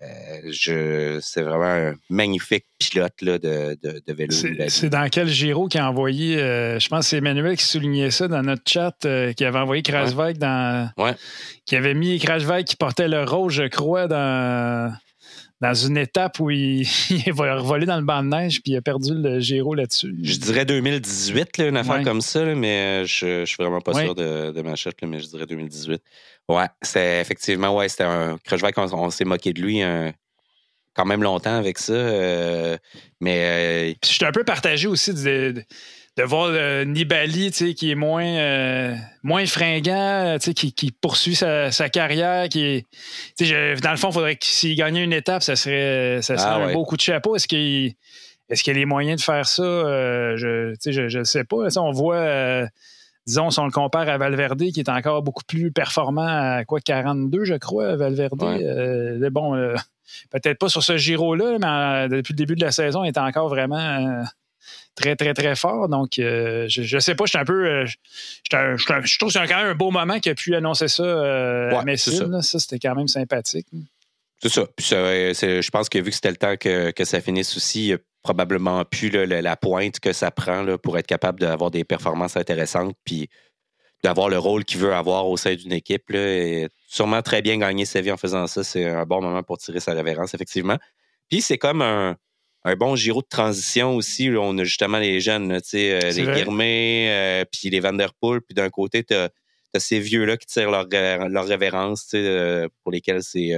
[0.01, 0.07] euh,
[0.51, 4.31] je, c'est vraiment un magnifique pilote de, de, vélo.
[4.69, 8.27] C'est, dans quel Giro qui a envoyé, je pense que c'est Emmanuel qui soulignait ça
[8.27, 8.95] dans notre chat,
[9.35, 10.91] qui avait envoyé Krasvik dans.
[11.65, 14.95] Qui avait mis Krasvik qui portait le rose, je crois, dans
[15.61, 16.85] dans une étape où il,
[17.33, 20.15] va revoler dans le banc de neige puis il a perdu le Giro là-dessus.
[20.21, 24.51] Je dirais 2018, une affaire comme ça, mais je, je suis vraiment pas sûr de,
[24.51, 26.01] de ma shot, mais je dirais 2018.
[26.49, 29.81] Ouais, c'est effectivement, ouais, c'était un Crutchback, on, on s'est moqué de lui
[30.97, 31.93] quand même longtemps avec ça.
[31.93, 32.77] Euh,
[33.21, 33.91] mais.
[33.91, 35.63] Euh, je suis un peu partagé aussi de, de
[36.23, 42.85] voir euh, Nibali, qui est moins, euh, moins fringant, qui, qui, poursuit sa, carrière, qui
[43.39, 46.55] dans le fond, il faudrait que s'il gagnait une étape, ça serait, ça serait ah
[46.55, 47.35] un beau coup de chapeau.
[47.35, 47.93] Est-ce qu'il
[48.49, 49.61] est-ce qu'il y a les moyens de faire ça?
[49.61, 51.57] Euh, je ne sais pas.
[51.77, 52.67] on voit,
[53.27, 56.79] disons, si on le compare à Valverde, qui est encore beaucoup plus performant à quoi
[56.79, 58.39] 42, je crois, Valverde.
[59.31, 59.75] bon,
[60.31, 63.49] peut-être pas sur ce Giro-là, mais depuis le début de la saison, il est encore
[63.49, 64.23] vraiment
[64.97, 65.87] très, très, très fort.
[65.87, 67.65] Donc, euh, je, ne sais pas, je suis un peu.
[67.65, 71.03] Euh, je, trouve que c'est quand même un beau moment qu'il a pu annoncer ça
[71.03, 72.41] euh, à Messine.
[72.41, 73.67] Ça, c'était quand même sympathique.
[74.41, 74.65] C'est ça.
[74.75, 77.97] Puis je pense que vu que c'était le temps que, ça finisse aussi, il a
[78.23, 82.95] probablement plus la, pointe que ça prend là, pour être capable d'avoir des performances intéressantes.
[83.05, 83.29] Puis
[84.03, 86.09] d'avoir le rôle qu'il veut avoir au sein d'une équipe.
[86.09, 88.63] Là, et sûrement très bien gagner sa vie en faisant ça.
[88.63, 90.77] C'est un bon moment pour tirer sa révérence, effectivement.
[91.29, 92.15] Puis c'est comme un,
[92.67, 94.29] un bon giro de transition aussi.
[94.37, 98.41] on a justement les jeunes, euh, les Guirmé, euh, puis les Vanderpool.
[98.41, 99.29] Puis d'un côté, tu as,
[99.79, 100.87] ces vieux-là qui tirent leur,
[101.29, 103.51] leur révérence, euh, pour lesquels c'est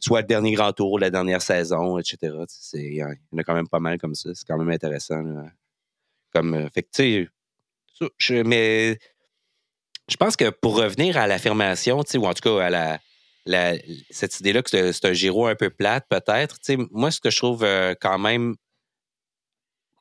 [0.00, 2.18] soit le dernier grand tour, la dernière saison, etc.
[2.74, 4.30] Il y en a quand même pas mal comme ça.
[4.34, 5.22] C'est quand même intéressant.
[6.32, 8.98] Comme, fait que, Ça, je- mais
[10.10, 12.98] je pense que pour revenir à l'affirmation, tu sais, ou en tout cas à la,
[14.10, 16.58] cette idée-là que c'est c'est un Giro un peu plate, peut-être,
[16.90, 18.54] moi, ce que je trouve euh, quand même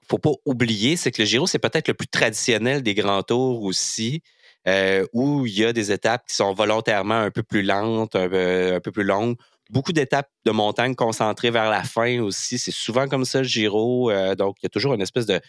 [0.09, 3.63] faut pas oublier, c'est que le Giro, c'est peut-être le plus traditionnel des grands tours
[3.63, 4.21] aussi,
[4.67, 8.29] euh, où il y a des étapes qui sont volontairement un peu plus lentes, un
[8.29, 9.37] peu, plus longues.
[9.69, 12.59] Beaucoup d'étapes de montagne concentrées vers la fin aussi.
[12.59, 14.11] C'est souvent comme ça le Giro.
[14.11, 15.39] euh, donc, il y a toujours une espèce de,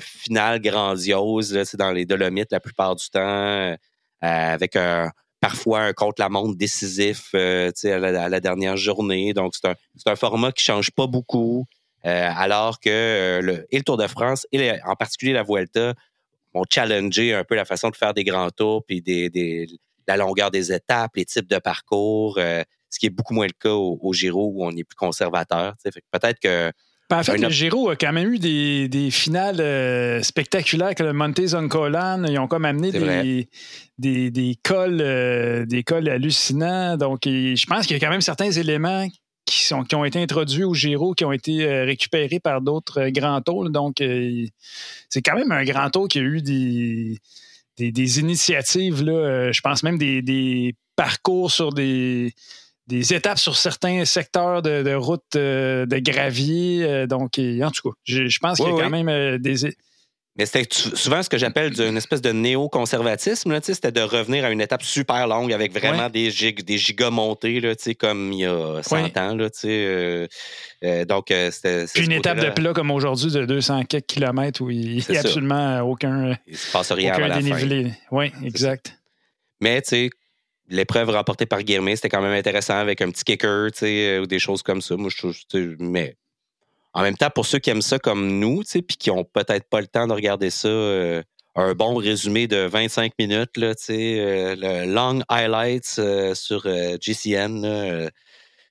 [0.00, 3.76] finale grandiose sais, dans les Dolomites la plupart du temps,
[4.20, 5.10] avec un,
[5.40, 9.32] parfois un contre-la-montre décisif euh, à, la, à la dernière journée.
[9.32, 9.74] Donc, c'est un,
[10.06, 11.66] un format qui change pas beaucoup.
[12.06, 15.94] Euh, alors que euh, le, et le Tour de France, et en particulier la Vuelta,
[16.54, 19.68] ont challengé un peu la façon de faire des grands tours, puis des, des-
[20.08, 23.52] la longueur des étapes, les types de parcours, euh, ce qui est beaucoup moins le
[23.52, 25.74] cas au, au Giro où on est plus conservateur.
[26.10, 26.72] Peut-être que
[27.16, 31.12] en fait, le Giro a quand même eu des, des finales euh, spectaculaires que le
[31.12, 32.24] Monte Zoncolan.
[32.24, 33.48] Ils ont comme amené des,
[33.98, 36.96] des, des cols, euh, des cols hallucinants.
[36.96, 39.08] Donc, et je pense qu'il y a quand même certains éléments
[39.44, 43.08] qui, sont, qui ont été introduits au Giro, qui ont été euh, récupérés par d'autres
[43.08, 43.70] grands tours.
[43.70, 49.02] Donc, c'est quand même un grand tour qui a eu des, initiatives.
[49.02, 52.34] Là, je pense même des parcours sur des,
[52.98, 56.84] des étapes sur certains secteurs de, de routes euh, de gravier.
[56.84, 59.08] euh, donc, et- en tout cas, je, je pense qu'il y a Oui, quand même
[59.08, 59.70] euh, des.
[60.36, 63.58] Mais c'était souvent ce que j'appelle une espèce de néoconservatisme.
[63.62, 67.60] C'était de revenir à une étape super longue avec vraiment des, gig, des gigas montées,
[67.60, 69.12] là, tu sais, comme il y a 100 Oui.
[69.16, 69.34] ans.
[69.34, 71.84] Là, donc, c'était.
[71.92, 75.20] Puis une étape de plat comme aujourd'hui de 200 quelques kilomètres où il n'y a
[75.20, 77.92] absolument aucun, Il se passe rien dénivelé.
[78.10, 78.96] Oui, exact.
[79.60, 80.10] Mais, tu sais,
[80.70, 84.22] l'épreuve remportée par Guillermet, c'était quand même intéressant avec un petit kicker, tu sais, euh,
[84.22, 84.96] ou des choses comme ça.
[84.96, 86.16] Moi, je trouve, mais
[86.94, 89.24] en même temps, pour ceux qui aiment ça comme nous, tu sais, puis qui ont
[89.24, 91.22] peut-être pas le temps de regarder ça, euh,
[91.56, 96.00] un bon résumé de 25 minutes, là, tu sais, euh, le long highlights
[96.34, 96.62] sur
[97.00, 98.08] GCN,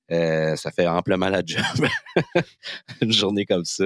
[0.09, 1.87] ça fait amplement la job.
[3.01, 3.85] une journée comme ça.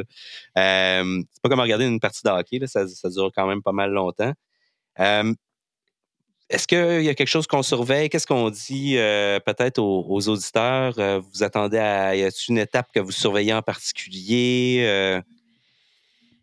[0.56, 4.34] C'est pas comme regarder une partie de hockey, ça, dure quand même pas mal longtemps.
[6.54, 8.10] Est-ce qu'il y a quelque chose qu'on surveille?
[8.10, 10.94] Qu'est-ce qu'on dit euh, peut-être aux, auditeurs?
[11.00, 12.16] Euh, vous attendez à.
[12.16, 14.84] Y a-t-il une étape que vous surveillez en particulier?
[14.86, 15.22] Euh,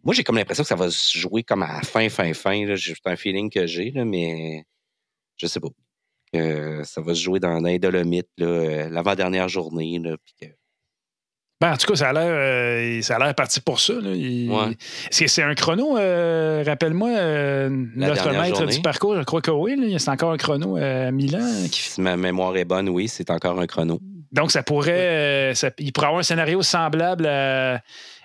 [0.03, 2.75] moi, j'ai comme l'impression que ça va se jouer comme à fin, fin, fin.
[2.77, 4.65] c'est un feeling que j'ai, mais
[5.37, 5.69] je sais pas.
[6.35, 7.79] Euh, ça va se jouer dans, là,
[8.41, 9.99] euh, l'avant-dernière journée.
[9.99, 10.47] Là, que-
[11.61, 13.93] Ben, en tout cas, ça a l'air, euh, ça a l'air parti pour ça.
[13.93, 14.11] là.
[14.15, 14.71] Il- Ouais.
[15.11, 18.75] Est-ce que c'est un chrono, euh, rappelle-moi, euh, notre maître journée.
[18.77, 21.41] du parcours, je crois que oui, là, c'est encore un chrono à Milan.
[21.71, 24.01] qui- si ma mémoire est bonne, oui, c'est encore un chrono.
[24.33, 27.81] Donc, ça pourrait, ça- il pourrait avoir un scénario semblable à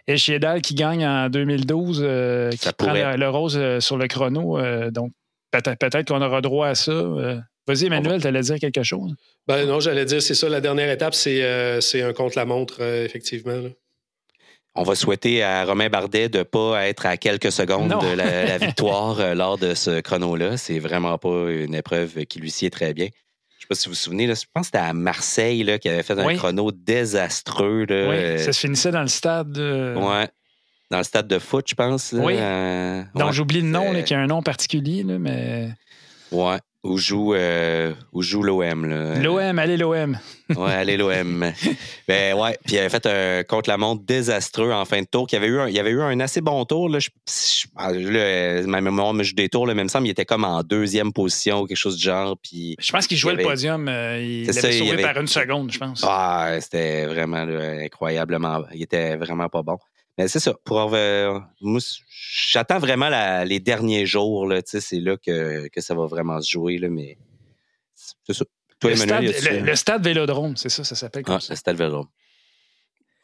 [0.08, 3.18] Echiedal qui gagne en 2012, euh, qui Ça prend pourrait.
[3.18, 4.58] le, rose sur le chrono.
[4.92, 5.12] donc,
[5.52, 6.92] peut-être peut-être qu'on aura droit à ça.
[7.68, 9.14] Vas-y, Emmanuel, tu allais dire quelque chose?
[9.48, 13.06] Ben non, j'allais dire, c'est ça, la dernière étape, c'est euh, c'est un contre-la-montre, euh,
[13.06, 13.54] effectivement.
[13.56, 13.70] là.
[14.78, 18.00] On va souhaiter à Romain Bardet de ne pas être à quelques secondes Non.
[18.00, 20.58] de la, la victoire euh, lors de ce chrono-là.
[20.58, 23.08] C'est vraiment pas une épreuve qui lui sied très bien.
[23.58, 25.80] Je sais pas si vous vous souvenez, là, je pense que c'était à Marseille là,
[25.80, 26.36] qui avait fait un Oui.
[26.36, 27.86] chrono désastreux.
[27.86, 29.58] Là, oui, ça se finissait dans le stade.
[29.58, 30.28] euh, ouais,
[30.92, 32.12] dans le stade de foot, je pense.
[32.12, 32.36] là, Oui.
[32.38, 35.70] euh, ouais, j'oublie le nom, qui a un nom particulier, là, mais.
[36.32, 38.86] ouais, où joue, euh, où joue l'OM.
[38.86, 39.16] là?
[39.20, 40.18] L'OM, allez, l'OM.
[40.56, 41.52] Ouais, allez l'OM.
[42.08, 45.28] ben ouais, puis il avait fait un contre-la-montre désastreux en fin de tour.
[45.32, 46.88] Il avait eu un, il avait eu un assez bon tour.
[46.90, 49.90] Là, Je- je- ah, là, ma mémoire me joue des tours, là, mais il me
[49.90, 52.38] semble qu'il était comme en deuxième position ou quelque chose du genre.
[52.42, 53.88] Puis Je pense qu'il jouait le podium.
[53.88, 56.04] euh, il l'avait il sauvé avait- par une seconde, je pense.
[56.08, 58.64] ah, c'était vraiment là, incroyablement.
[58.74, 59.78] Il était vraiment pas bon.
[60.18, 60.54] Mais c'est ça.
[60.64, 61.80] Pour avoir- moi,
[62.52, 64.48] j'attends vraiment la- les derniers jours.
[64.48, 66.78] Là, tu sais, c'est là que, que ça va vraiment se jouer.
[66.78, 67.18] Là, mais
[68.24, 68.46] c'est ça.
[68.80, 71.54] Toi, le, Emmanuel, stade, le- le stade Vélodrome, c'est ça, ça s'appelle comme Ah, ça.
[71.54, 72.08] le Stade Vélodrome.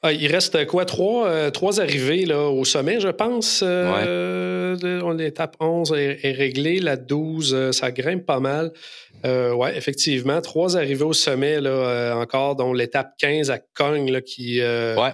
[0.04, 0.84] Ah, il reste euh, quoi?
[0.86, 3.62] Trois, euh, trois arrivées là, au sommet, je pense.
[3.64, 6.80] Euh, on- L'étape 11 est, est réglée.
[6.80, 8.72] La 12, euh, ça grimpe pas mal.
[9.26, 10.42] Euh, oui, effectivement.
[10.42, 14.96] Trois arrivées au sommet là, euh, encore, dont l'étape 15 à Cogne là, qui, euh,
[14.96, 15.12] Ouais.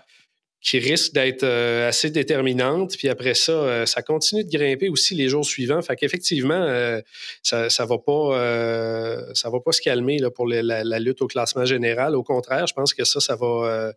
[0.68, 2.98] Qui risque d'être euh, assez déterminante.
[2.98, 5.82] Puis après ça, euh, ça continue de grimper aussi les jours suivants.
[5.82, 7.00] Fait qu'effectivement, euh,
[7.42, 12.18] ça ça va pas va pas se calmer là, pour la, lutte au classement général.
[12.18, 13.94] Au contraire, je pense que ça, ça va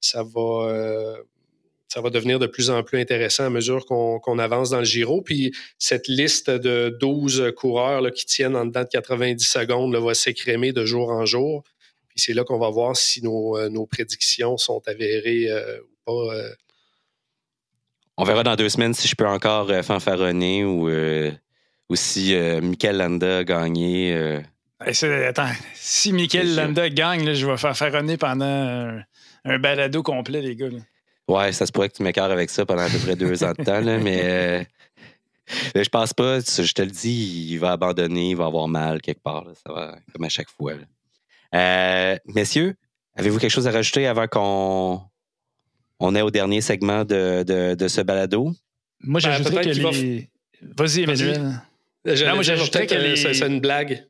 [0.00, 1.14] ça va
[1.86, 5.22] ça va devenir de plus en plus intéressant à mesure qu'on avance dans le Giro.
[5.22, 10.14] Puis cette liste de 12 coureurs là, qui tiennent en dedans de 90 secondes va
[10.14, 11.62] s'écrémer de jour en jour.
[12.08, 15.48] Puis c'est là qu'on va voir si nos, nos prédictions sont avérées
[16.08, 16.34] pas.
[16.34, 16.50] euh.
[18.16, 21.30] On verra dans deux semaines si je peux encore euh, fanfaronner ou, euh,
[21.88, 24.12] Aussi, euh, Michael Landa a gagné.
[24.14, 24.40] euh,
[25.28, 26.54] attends, si Michael.
[26.56, 29.02] Landa gagne, là, je vais faire faronner pendant un,
[29.44, 30.68] un balado complet, les gars.
[30.70, 30.78] là.
[31.28, 33.52] Ouais, ça se pourrait que tu m'écartes avec ça pendant à peu près deux ans
[33.56, 34.64] de temps, là, mais, euh,
[35.74, 36.40] mais je pense pas.
[36.40, 39.44] Je te le dis, il va abandonner, il va avoir mal quelque part.
[39.44, 39.52] là.
[39.64, 40.72] Ça va comme à chaque fois.
[41.54, 42.74] Euh, messieurs,
[43.14, 45.02] avez-vous quelque chose à rajouter avant qu'on
[46.00, 48.52] on est au dernier segment de, de, de ce balado?
[49.00, 50.26] Moi, Ben, j'ajouterais que peut-être qu'il
[50.70, 50.84] va.
[50.84, 51.40] Vas-y, Emmanuel.
[52.04, 54.04] Non, moi, j'ajouterais que euh, les- c'est- c'est une blague.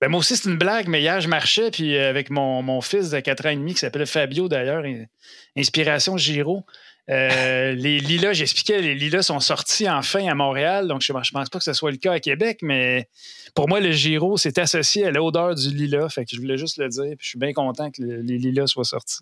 [0.00, 2.80] Ben, moi aussi, c'est une blague, mais hier, je marchais, puis euh, avec mon, mon
[2.80, 5.04] fils de 4 ans et demi, qui s'appelle Fabio d'ailleurs, in-
[5.56, 6.64] Inspiration Giro.
[7.08, 11.48] euh, les lilas, j'expliquais, les lilas sont sortis enfin à Montréal, donc je ne pense
[11.50, 13.08] pas que ce soit le cas à Québec, mais
[13.54, 16.78] pour moi, le Giro, c'est associé à l'odeur du lilas, fait que je voulais juste
[16.78, 19.18] le dire, puis je suis bien content que le- les lilas soient sortis.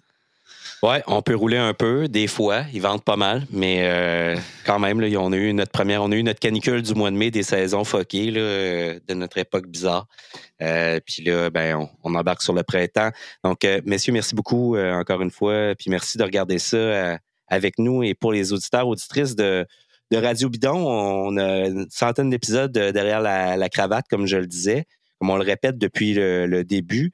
[0.82, 2.62] Ouais, on peut rouler un peu, des fois.
[2.72, 6.10] Ils vendent pas mal, mais euh, quand même, là, on a eu notre première, on
[6.10, 9.66] a eu notre canicule du mois de mai des saisons foquées euh, de notre époque
[9.66, 10.06] bizarre.
[10.62, 13.10] Euh, puis là, ben, on, embarque sur le printemps.
[13.44, 15.74] Donc, euh, messieurs, merci beaucoup encore une fois.
[15.78, 17.18] Puis merci de regarder ça
[17.48, 18.02] avec nous.
[18.02, 19.66] Et pour les auditeurs, auditrices de,
[20.10, 24.86] de Radio Bidon, on a une centaine d'épisodes derrière la, cravate, comme je le disais,
[25.18, 27.12] comme on le répète depuis le, début.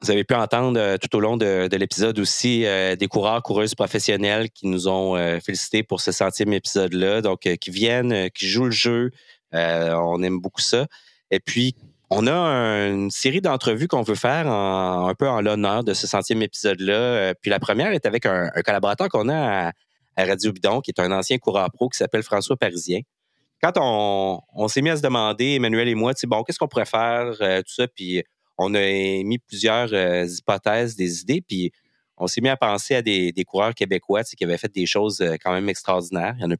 [0.00, 3.42] Vous avez pu entendre euh, tout au long de, de l'épisode aussi euh, des coureurs,
[3.42, 7.20] coureuses professionnels qui nous ont euh, félicités pour ce centième épisode-là.
[7.20, 9.10] Donc, qui viennent, qui jouent le jeu.
[9.52, 10.86] On aime beaucoup ça.
[11.30, 11.74] Et puis,
[12.10, 16.06] on a un- une série d'entrevues qu'on veut faire un peu en l'honneur de ce
[16.06, 17.34] centième épisode-là.
[17.40, 21.12] Puis la première est avec un, collaborateur qu'on a à, Radio Bidon, qui est un
[21.12, 23.00] ancien coureur pro qui s'appelle François Parisien.
[23.62, 26.86] Quand on, on s'est mis à se demander, Emmanuel et moi, bon, qu'est-ce qu'on pourrait
[26.86, 28.22] faire, tout ça, puis
[28.58, 31.72] on a émis plusieurs euh, hypothèses, des idées, puis
[32.16, 35.36] on s'est mis à penser à des, coureurs québécois qui avaient fait des choses euh,
[35.42, 36.34] quand même extraordinaires.
[36.38, 36.56] Il y en a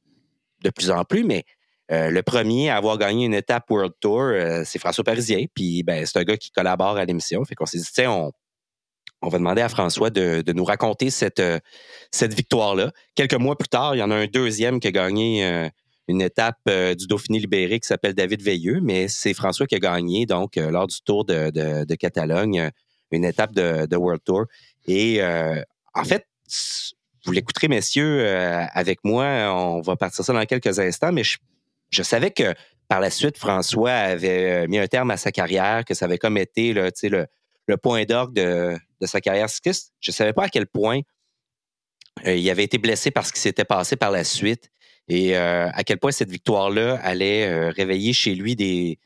[0.63, 1.45] de plus en plus, mais
[1.91, 4.33] euh, le premier à avoir gagné une étape World Tour,
[4.65, 5.45] c'est François Parisien.
[5.55, 7.45] Puis ben, c'est un gars qui collabore à l'émission.
[7.45, 8.31] Fait qu'on s'est dit, tiens,
[9.21, 11.41] on, va demander à François de, nous raconter cette,
[12.13, 12.93] victoire-là.
[13.15, 15.71] Quelques mois plus tard, il y en a un deuxième qui a gagné
[16.09, 19.79] une étape euh, du Dauphiné libéré qui s'appelle David Veilleux, mais c'est François qui a
[19.79, 22.71] gagné, donc, euh, lors du Tour de, Catalogne, euh,
[23.11, 24.47] une étape de, World Tour.
[24.87, 26.27] Et en fait,
[27.25, 28.27] vous l'écouterez, messieurs,
[28.73, 29.25] avec moi.
[29.55, 32.55] On va partir ça dans quelques instants, mais je, savais que
[32.87, 36.37] par la suite, François avait mis un terme à sa carrière, que ça avait comme
[36.37, 37.27] été là, le,
[37.67, 39.93] le point d'orgue de, sa carrière cycliste.
[40.01, 41.01] Je ne savais pas à quel point
[42.27, 44.71] il avait été blessé par ce qui s'était passé par la suite
[45.09, 48.99] et euh, à quel point cette victoire-là allait euh, réveiller chez lui des,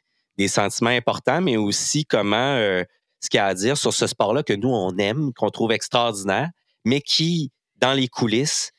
[0.48, 2.82] sentiments importants, mais aussi comment euh,
[3.20, 5.70] ce qu'il y a à dire sur ce sport-là que nous, on aime, qu'on trouve
[5.70, 6.50] extraordinaire,
[6.84, 8.72] mais qui, dans les coulisses,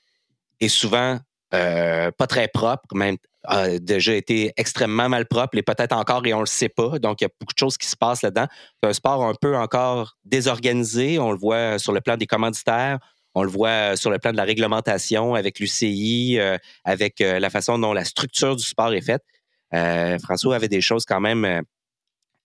[0.59, 1.19] est souvent
[1.51, 6.39] pas très propre, même a déjà été extrêmement mal propre, et peut-être encore, et on
[6.39, 6.97] le sait pas.
[6.97, 8.47] Donc, il y a beaucoup de choses qui se passent là-dedans.
[8.81, 11.19] C'est un sport un peu encore désorganisé.
[11.19, 12.97] On le voit sur le plan des commanditaires.
[13.35, 17.49] On le voit sur le plan de la réglementation avec l'UCI, euh, avec euh, la
[17.49, 19.23] façon dont la structure du sport est faite.
[19.73, 21.61] Euh, François avait des choses quand même euh,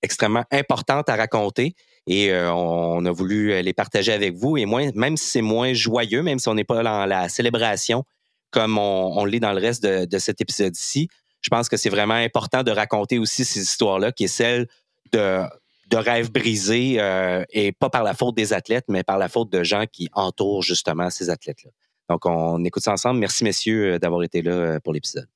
[0.02, 1.74] extrêmement importantes à raconter
[2.06, 4.56] et euh, on a voulu les partager avec vous.
[4.56, 8.04] Et moins, même si c'est moins joyeux, même si on n'est pas dans la célébration
[8.50, 11.08] comme on, on l'est dans le reste de, de cet épisode-ci,
[11.42, 14.66] je pense que c'est vraiment important de raconter aussi ces histoires-là, qui est celle
[15.12, 15.42] de,
[15.88, 19.50] de rêves brisés, euh, et pas par la faute des athlètes, mais par la faute
[19.50, 21.70] de gens qui entourent justement ces athlètes-là.
[22.10, 23.20] Donc, on écoute ça ensemble.
[23.20, 25.28] Merci, messieurs, euh, d'avoir été là euh, pour l'épisode.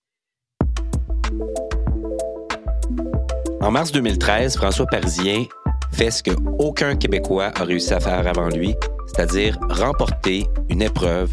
[3.61, 5.45] En mars 2013, François Parisien
[5.93, 8.75] fait ce que aucun Québécois a réussi à faire avant lui,
[9.07, 11.31] c'est-à-dire remporter une épreuve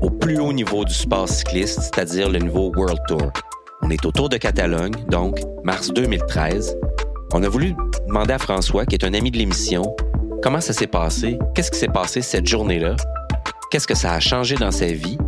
[0.00, 3.32] au plus haut niveau du sport cycliste, c'est-à-dire le niveau World Tour.
[3.82, 6.76] On est au Tour de Catalogne, donc mars 2013.
[7.32, 7.74] On a voulu
[8.06, 9.82] demander à François, qui est un ami de l'émission,
[10.42, 12.96] comment ça s'est passé, qu'est-ce qui s'est passé cette journée-là,
[13.70, 15.18] qu'est-ce que ça a changé dans sa vie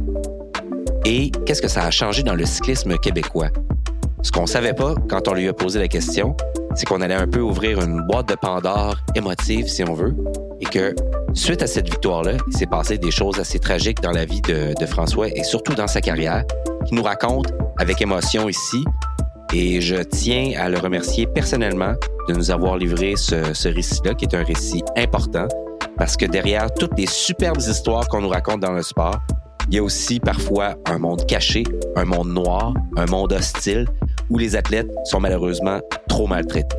[1.04, 3.48] et qu'est-ce que ça a changé dans le cyclisme québécois.
[4.22, 6.36] Ce qu'on savait pas quand on lui a posé la question,
[6.74, 10.14] c'est qu'on allait un peu ouvrir une boîte de Pandore émotive, si on veut,
[10.60, 10.94] et que
[11.34, 14.86] suite à cette victoire-là, il s'est passé des choses assez tragiques dans la vie de,
[14.86, 16.44] François et surtout dans sa carrière,
[16.86, 18.84] qu'il nous raconte avec émotion ici.
[19.52, 21.94] Et je tiens à le remercier personnellement
[22.28, 25.48] de nous avoir livré ce, récit-là, qui est un récit important,
[25.96, 29.18] parce que derrière toutes les superbes histoires qu'on nous raconte dans le sport,
[29.68, 31.64] il y a aussi parfois un monde caché,
[31.96, 33.88] un monde noir, un monde hostile,
[34.28, 36.76] où les athlètes sont malheureusement trop maltraités.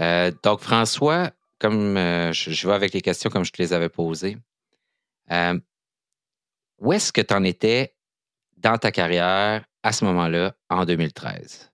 [0.00, 3.72] Euh, donc, François, comme euh, je, je vais avec les questions comme je te les
[3.72, 4.36] avais posées,
[5.30, 5.58] Euh,
[6.78, 7.94] où est-ce que tu en étais
[8.56, 11.70] dans ta carrière à ce moment-là, en 2013?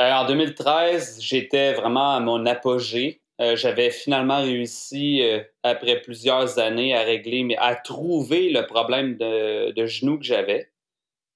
[0.00, 3.20] Euh, en 2013, j'étais vraiment à mon apogée.
[3.40, 5.22] Euh, j'avais finalement réussi,
[5.62, 10.70] après plusieurs années, à régler, mais à trouver le problème de genou que j'avais.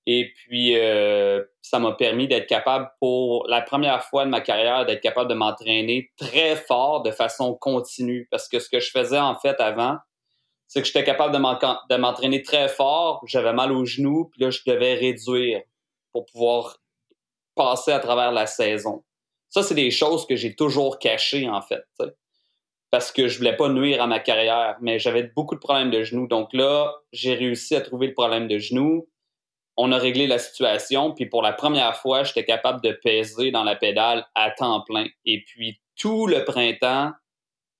[0.07, 0.75] Et puis,
[1.61, 5.35] ça m'a permis d'être capable, pour la première fois de ma carrière, d'être capable de
[5.35, 8.27] m'entraîner très fort de façon continue.
[8.31, 9.99] Parce que ce que je faisais en fait avant,
[10.69, 14.61] c'est que j'étais capable de m'entraîner très fort, j'avais mal aux genoux, puis là, je
[14.67, 15.63] devais réduire
[16.13, 16.79] pour pouvoir
[17.55, 19.03] passer à travers la saison.
[19.49, 21.85] Ça, c'est des choses que j'ai toujours cachées, en fait,
[22.91, 26.03] parce que je voulais pas nuire à ma carrière, mais j'avais beaucoup de problèmes de
[26.03, 26.27] genoux.
[26.27, 29.09] Donc là, j'ai réussi à trouver le problème de genoux.
[29.79, 33.65] On a réglé la situation, puis pour la première fois, j'étais capable de peser dans
[33.65, 35.07] la pédale à temps plein.
[35.25, 37.13] Et puis tout le printemps,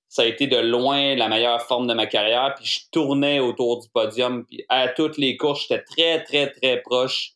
[0.09, 2.55] ça a été de loin la meilleure forme de ma carrière.
[2.57, 4.45] Puis je tournais autour du podium.
[4.47, 7.33] Puis à toutes les courses, j'étais très, très, très proche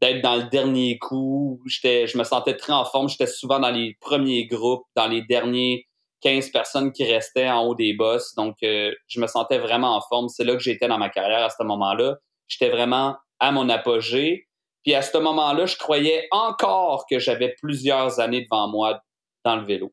[0.00, 1.60] d'être dans le dernier coup.
[1.66, 3.08] J'étais, je me sentais très en forme.
[3.08, 5.86] J'étais souvent dans les premiers groupes, dans les derniers
[6.22, 8.34] 15 personnes qui restaient en haut des bosses.
[8.34, 10.28] Donc, euh, je me sentais vraiment en forme.
[10.28, 12.16] C'est là que j'étais dans ma carrière à ce moment-là.
[12.48, 14.46] J'étais vraiment à mon apogée.
[14.84, 19.00] Puis à ce moment-là, je croyais encore que j'avais plusieurs années devant moi
[19.44, 19.92] dans le vélo.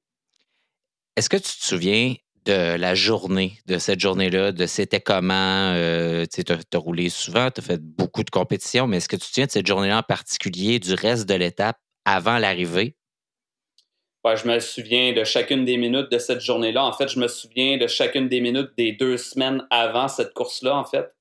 [1.18, 2.13] Est-ce que tu te souviens
[2.45, 5.74] de la journée, de cette journée-là, de c'était comment?
[5.74, 9.22] Euh, tu as, roulé souvent, tu as fait beaucoup de compétitions, mais est-ce que tu
[9.22, 12.95] te souviens de cette journée-là en particulier, du reste de l'étape avant l'arrivée?
[14.36, 16.86] je me souviens de chacune des minutes de cette journée-là.
[16.86, 20.78] En fait, je me souviens de chacune des minutes des deux semaines avant cette course-là,
[20.78, 21.15] en fait.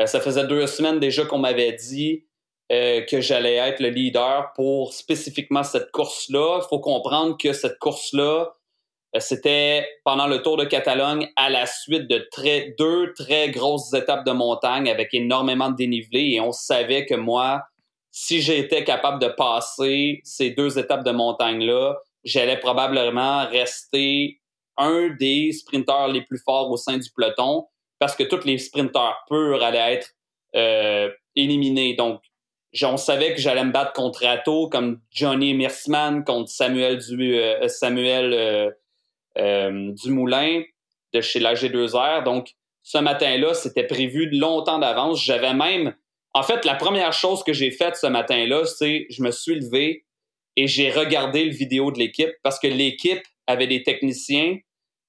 [0.00, 2.24] Euh, ça faisait deux semaines déjà qu'on m'avait dit
[2.72, 6.60] euh, que j'allais être le leader pour spécifiquement cette course-là.
[6.62, 8.55] Il faut comprendre que cette course-là,
[9.20, 14.26] c'était pendant le Tour de Catalogne à la suite de très, deux très grosses étapes
[14.26, 17.62] de montagne avec énormément de dénivelé et on savait que moi,
[18.10, 24.40] si j'étais capable de passer ces deux étapes de montagne-là, j'allais probablement rester
[24.76, 27.66] un des sprinteurs les plus forts au sein du peloton
[27.98, 30.10] parce que tous les sprinteurs purs allaient être
[30.54, 31.94] euh, éliminés.
[31.94, 32.20] Donc,
[32.82, 37.68] on savait que j'allais me battre contre Atto, comme Johnny Mersman, contre Samuel, du, euh,
[37.68, 38.70] Samuel euh,
[39.36, 40.62] du moulin
[41.12, 42.24] de chez la G2R.
[42.24, 45.22] Donc, ce matin-là, c'était prévu longtemps d'avance.
[45.22, 45.94] J'avais même.
[46.34, 50.04] En fait, la première chose que j'ai faite ce matin-là, c'est je me suis levé
[50.56, 54.58] et j'ai regardé le vidéo de l'équipe parce que l'équipe avait des techniciens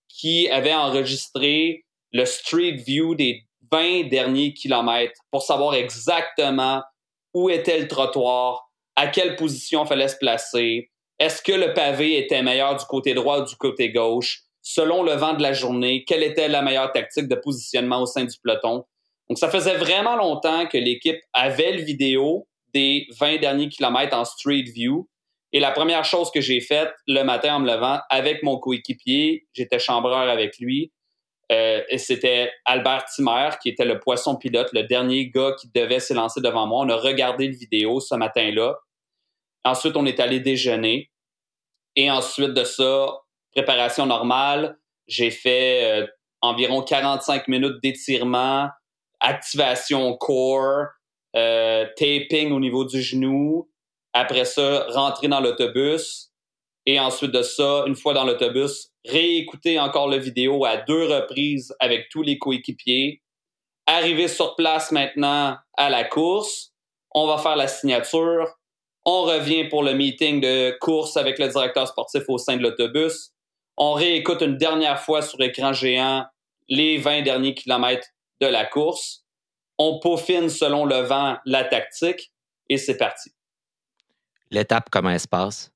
[0.10, 6.82] qui avaient enregistré le street view des 20 derniers kilomètres pour savoir exactement
[7.34, 10.90] où était le trottoir, à quelle position il fallait se placer,
[11.20, 14.42] est-ce que le pavé était meilleur du côté droit ou du côté gauche?
[14.62, 18.26] Selon le vent de la journée, quelle était la meilleure tactique de positionnement au sein
[18.26, 18.86] du peloton?
[19.30, 24.26] Donc, ça faisait vraiment longtemps que l'équipe avait le vidéo des 20 derniers kilomètres en
[24.26, 25.08] street view.
[25.54, 29.48] Et la première chose que j'ai faite le matin en me levant avec mon coéquipier,
[29.54, 30.92] j'étais chambreur avec lui,
[31.52, 36.00] euh, et c'était Albert Timmer qui était le poisson pilote, le dernier gars qui devait
[36.00, 36.84] s'élancer devant moi.
[36.86, 38.76] On a regardé le vidéo ce matin-là.
[39.68, 41.12] Ensuite, on est allé déjeuner.
[41.98, 43.20] Et ensuite de ça,
[43.52, 44.80] préparation normale.
[45.08, 46.08] J'ai fait euh,
[46.42, 48.70] environ 45 minutes d'étirement,
[49.20, 50.86] activation core,
[51.36, 53.70] euh, taping au niveau du genou.
[54.14, 56.32] Après ça, rentrer dans l'autobus.
[56.86, 61.76] Et ensuite de ça, une fois dans l'autobus, réécouter encore la vidéo à deux reprises
[61.82, 63.22] avec tous les coéquipiers.
[63.86, 66.74] Arriver sur place maintenant à la course.
[67.14, 68.57] On va faire la signature.
[69.10, 73.32] On revient pour le meeting de course avec le directeur sportif au sein de l'autobus.
[73.78, 76.26] On réécoute une dernière fois sur écran géant
[76.68, 78.10] les 20 derniers kilomètres
[78.42, 79.24] de la course.
[79.78, 82.34] On peaufine selon le vent la tactique
[82.68, 83.32] et c'est parti.
[84.52, 85.72] L'étape, comment elle se passe?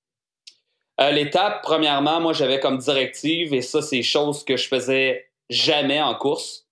[0.99, 6.01] Euh, l'étape, premièrement, moi, j'avais comme directive, et ça, c'est chose que je faisais jamais
[6.01, 6.67] en course.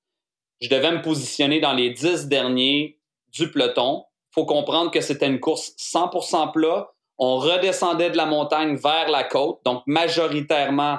[0.59, 2.99] Je devais me positionner dans les 10 derniers
[3.29, 6.89] du peloton faut comprendre que c'était une course 100% plat.
[7.17, 10.97] On redescendait de la montagne vers la côte, donc majoritairement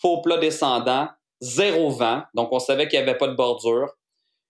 [0.00, 1.08] faux plat descendant,
[1.40, 3.88] zéro vent, donc on savait qu'il n'y avait pas de bordure.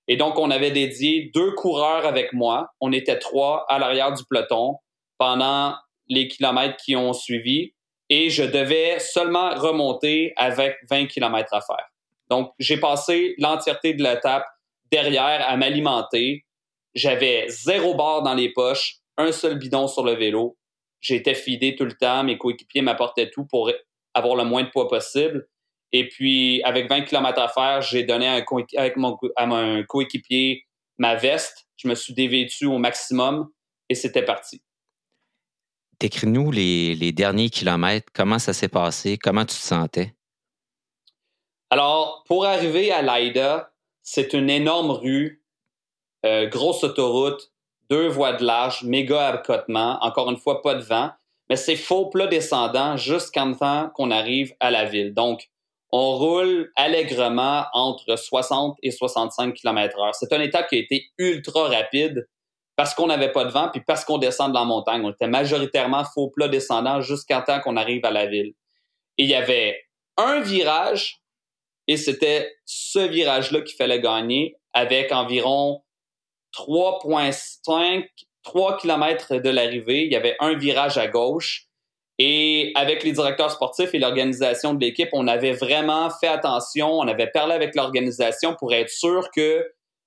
[0.08, 2.68] Et donc, on avait dédié deux coureurs avec moi.
[2.80, 4.76] On était trois à l'arrière du peloton
[5.16, 5.74] pendant
[6.08, 7.72] les kilomètres qui ont suivi.
[8.08, 11.86] Et je devais seulement remonter avec 20 kilomètres à faire.
[12.28, 14.44] Donc, j'ai passé l'entièreté de l'étape
[14.90, 16.44] derrière à m'alimenter,
[16.95, 20.57] j'avais zéro barre dans les poches, un seul bidon sur le vélo.
[21.01, 22.22] J'étais fidé tout le temps.
[22.24, 23.70] Mes coéquipiers m'apportaient tout pour
[24.14, 25.49] avoir le moins de poids possible.
[25.93, 28.45] Et puis, avec 20 km à faire, j'ai donné un
[28.76, 30.64] avec mon, à mon coéquipier
[30.99, 31.66] ma veste.
[31.76, 33.51] Je me suis dévêtu au maximum
[33.88, 34.62] et c'était parti.
[35.99, 38.11] Décris-nous les, les, derniers kilomètres.
[38.14, 39.18] Comment ça s'est passé?
[39.18, 40.14] Comment tu te sentais?
[41.70, 43.72] Alors, pour arriver à Laïda,
[44.03, 45.41] c'est une énorme rue,
[46.24, 47.50] euh, grosse autoroute,
[47.90, 51.10] deux voies de large, méga accotement, encore une fois, pas de vent,
[51.48, 55.12] mais c'est faux plat descendant jusqu'en temps qu'on arrive à la ville.
[55.12, 55.50] Donc,
[55.90, 61.04] on roule allègrement entre 60 et 65 km h C'est une étape qui a été
[61.18, 62.26] ultra rapide
[62.76, 65.02] parce qu'on n'avait pas de vent, puis parce qu'on descend de la montagne.
[65.04, 68.54] On était majoritairement faux plat descendant jusqu'à temps qu'on arrive à la ville.
[69.18, 69.78] Et il y avait
[70.16, 71.20] un virage,
[71.86, 75.82] et c'était ce virage-là qu'il fallait gagner avec environ
[76.57, 78.05] 3,5,
[78.42, 80.05] 3 km de l'arrivée.
[80.05, 81.66] Il y avait un virage à gauche.
[82.18, 86.90] Et avec les directeurs sportifs et l'organisation de l'équipe, on avait vraiment fait attention.
[86.92, 89.66] On avait parlé avec l'organisation pour être sûr que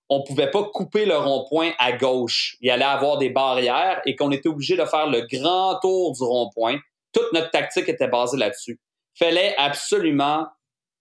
[0.10, 2.58] on pouvait pas couper le rond-point à gauche.
[2.62, 6.24] Il allait avoir des barrières et qu'on était obligé de faire le grand tour du
[6.24, 6.78] rond-point.
[7.12, 8.80] Toute notre tactique était basée là-dessus.
[9.18, 10.46] Fallait absolument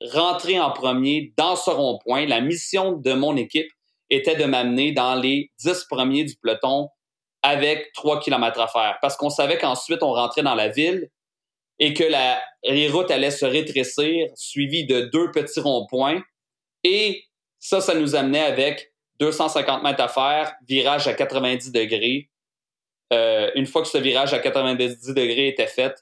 [0.01, 2.27] rentrer en premier dans ce rond-point.
[2.27, 3.71] La mission de mon équipe
[4.11, 6.89] était de m'amener dans les dix premiers du peloton
[7.43, 8.99] avec trois kilomètres à faire.
[9.03, 11.11] Parce qu'on savait qu'ensuite, on rentrait dans la ville
[11.79, 16.23] et que la, les allaient se rétrécir, suivies de deux petits ronds-points.
[16.85, 17.25] Et
[17.59, 22.31] ça, ça nous amenait avec 250 mètres à faire, virage à 90 degrés.
[23.13, 25.95] Euh, une fois que ce virage à 90 degrés était fait,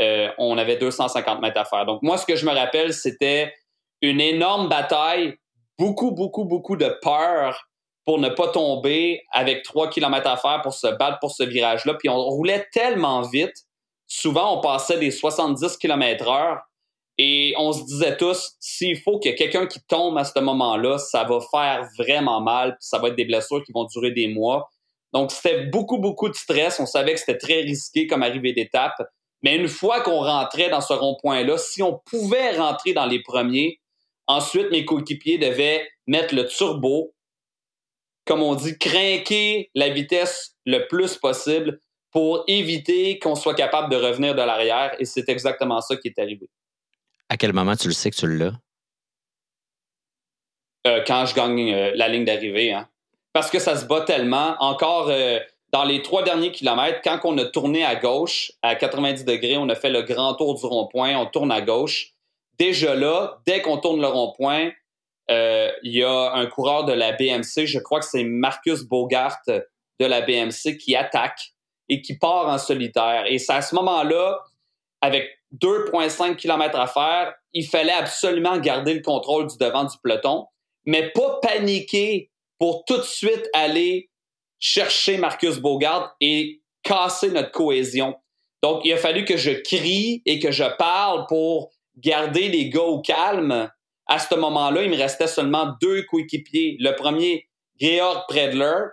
[0.00, 1.86] euh, on avait 250 mètres à faire.
[1.86, 3.54] Donc moi, ce que je me rappelle, c'était
[4.02, 5.36] une énorme bataille,
[5.78, 7.68] beaucoup, beaucoup, beaucoup de peur
[8.04, 11.94] pour ne pas tomber avec 3 km à faire pour se battre pour ce virage-là.
[11.94, 13.66] Puis on roulait tellement vite.
[14.06, 16.60] Souvent, on passait des 70 km heure
[17.18, 20.38] et on se disait tous, s'il faut qu'il y ait quelqu'un qui tombe à ce
[20.38, 24.28] moment-là, ça va faire vraiment mal, ça va être des blessures qui vont durer des
[24.28, 24.70] mois.
[25.12, 26.78] Donc, c'était beaucoup, beaucoup de stress.
[26.78, 28.94] On savait que c'était très risqué comme arrivée d'étape.
[29.42, 33.80] Mais une fois qu'on rentrait dans ce rond-point-là, si on pouvait rentrer dans les premiers,
[34.26, 37.14] ensuite, mes coéquipiers devaient mettre le turbo,
[38.24, 43.96] comme on dit, craquer la vitesse le plus possible pour éviter qu'on soit capable de
[43.96, 44.94] revenir de l'arrière.
[44.98, 46.48] Et c'est exactement ça qui est arrivé.
[47.28, 48.52] À quel moment tu le sais que tu l'as?
[50.86, 52.72] Euh, quand je gagne euh, la ligne d'arrivée.
[52.72, 52.88] Hein.
[53.32, 54.56] Parce que ça se bat tellement.
[54.60, 55.40] Encore euh,
[55.72, 59.68] dans les trois derniers kilomètres, quand on a tourné à gauche, à 90 degrés, on
[59.68, 62.12] a fait le grand tour du rond-point, on tourne à gauche.
[62.58, 64.70] Déjà là, dès qu'on tourne le rond-point,
[65.28, 70.06] il y a un coureur de la BMC, je crois que c'est Marcus Bogart de
[70.06, 71.52] la BMC, qui attaque
[71.88, 73.24] et qui part en solitaire.
[73.26, 74.40] Et c'est à ce moment-là,
[75.00, 75.28] avec
[75.62, 80.46] 2,5 km à faire, il fallait absolument garder le contrôle du devant du peloton,
[80.84, 84.10] mais pas paniquer pour tout de suite aller
[84.58, 88.16] chercher Marcus Bogart et casser notre cohésion.
[88.62, 92.82] Donc, il a fallu que je crie et que je parle pour garder les gars
[92.82, 93.70] au calme.
[94.06, 96.76] À ce moment-là, il me restait seulement deux coéquipiers.
[96.78, 97.48] Le premier,
[97.80, 98.84] Georg Predler,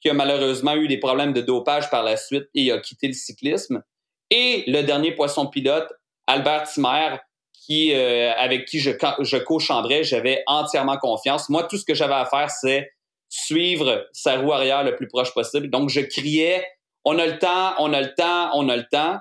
[0.00, 3.12] qui a malheureusement eu des problèmes de dopage par la suite et a quitté le
[3.12, 3.82] cyclisme.
[4.30, 5.92] Et le dernier poisson pilote,
[6.26, 7.16] Albert Timer,
[7.52, 8.90] qui, euh, avec qui je,
[9.20, 11.48] je co-chambrais, j'avais entièrement confiance.
[11.48, 12.92] Moi, tout ce que j'avais à faire, c'est
[13.28, 15.68] suivre sa roue arrière le plus proche possible.
[15.70, 16.64] Donc, je criais,
[17.04, 19.18] on a le temps, on a le temps, on a le temps.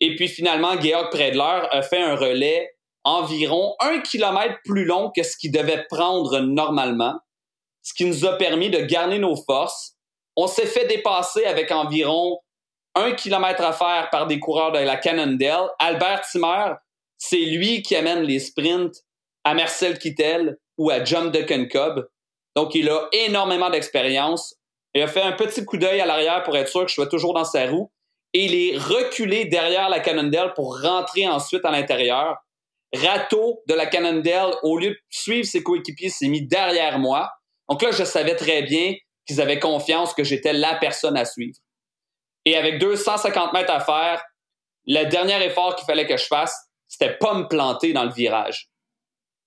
[0.00, 2.74] Et puis finalement, Georg Predler a fait un relais
[3.04, 7.18] environ un kilomètre plus long que ce qu'il devait prendre normalement,
[7.82, 9.94] ce qui nous a permis de garder nos forces.
[10.36, 12.38] On s'est fait dépasser avec environ
[12.94, 15.68] un kilomètre à faire par des coureurs de la Cannondale.
[15.78, 16.74] Albert Timmer,
[17.16, 19.04] c'est lui qui amène les sprints
[19.44, 21.32] à Marcel Kittel ou à John
[21.70, 22.08] Cobb.
[22.56, 24.54] Donc, il a énormément d'expérience.
[24.94, 27.06] Il a fait un petit coup d'œil à l'arrière pour être sûr que je sois
[27.06, 27.90] toujours dans sa roue.
[28.38, 32.36] Et il est reculé derrière la Cannondale pour rentrer ensuite à l'intérieur.
[32.94, 37.32] Rato de la Cannondale, au lieu de suivre ses coéquipiers, s'est mis derrière moi.
[37.68, 38.94] Donc là, je savais très bien
[39.26, 41.58] qu'ils avaient confiance que j'étais la personne à suivre.
[42.44, 44.22] Et avec 250 mètres à faire,
[44.86, 48.68] le dernier effort qu'il fallait que je fasse, c'était pas me planter dans le virage.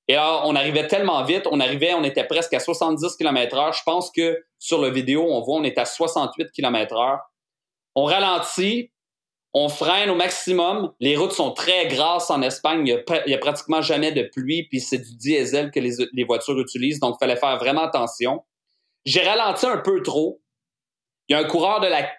[0.10, 3.72] Et alors, on arrivait tellement vite, on arrivait, on était presque à 70 km heure.
[3.72, 7.20] Je pense que sur la vidéo, on voit, on est à 68 km heure.
[7.96, 8.92] On ralentit,
[9.54, 10.94] on freine au maximum.
[11.00, 12.88] Les routes sont très grasses en Espagne.
[12.88, 17.00] Il n'y a, pratiquement jamais de pluie, puis c'est du diesel que les, voitures utilisent,
[17.00, 18.44] donc il fallait faire vraiment attention.
[19.06, 20.42] J'ai ralenti un peu trop.
[21.28, 22.10] Il y a un coureur de la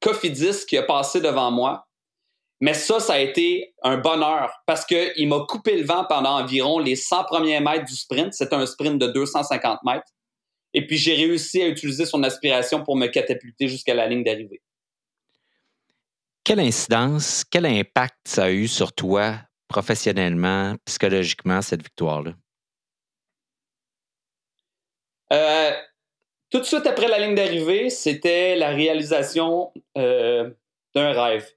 [0.00, 1.86] Cofidis qui a passé devant moi.
[2.60, 6.78] Mais ça, ça a été un bonheur parce qu'il m'a coupé le vent pendant environ
[6.78, 8.34] les 100 premiers mètres du sprint.
[8.34, 10.06] C'était un sprint de 250 mètres.
[10.72, 14.62] Et puis, j'ai réussi à utiliser son aspiration pour me catapulter jusqu'à la ligne d'arrivée.
[16.44, 19.34] Quelle incidence, quel impact ça a eu sur toi
[19.68, 22.34] professionnellement, psychologiquement, cette victoire-là?
[25.32, 25.70] Euh,
[26.50, 30.50] tout de suite après la ligne d'arrivée, c'était la réalisation euh,
[30.94, 31.48] d'un rêve.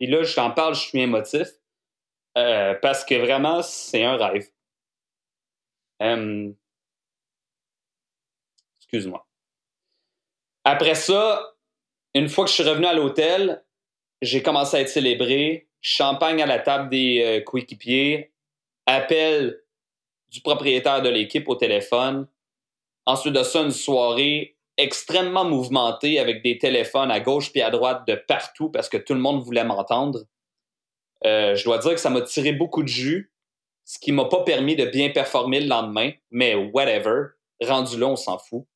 [0.00, 1.48] Et là, je t'en parle, je suis émotif.
[2.36, 4.50] Euh, parce que vraiment, c'est un rêve.
[8.78, 9.26] Excuse-moi.
[10.64, 11.56] Après ça,
[12.14, 13.64] une fois que je suis revenu à l'hôtel,
[14.24, 15.68] j'ai commencé à être célébré.
[15.80, 18.32] Champagne à la table des euh, coéquipiers.
[18.86, 19.60] Appel
[20.30, 22.26] du propriétaire de l'équipe au téléphone.
[23.06, 28.06] Ensuite de ça, une soirée extrêmement mouvementée avec des téléphones à gauche puis à droite
[28.08, 30.24] de partout parce que tout le monde voulait m'entendre.
[31.24, 33.32] Euh, je dois dire que ça m'a tiré beaucoup de jus,
[33.84, 37.28] ce qui m'a pas permis de bien performer le lendemain, mais whatever.
[37.62, 38.66] Rendu là, on s'en fout.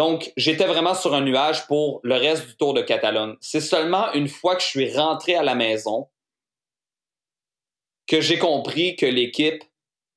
[0.00, 3.36] Donc, j'étais vraiment sur un nuage pour le reste du Tour de Catalogne.
[3.42, 6.08] C'est seulement une fois que je suis rentré à la maison
[8.06, 9.62] que j'ai compris que l'équipe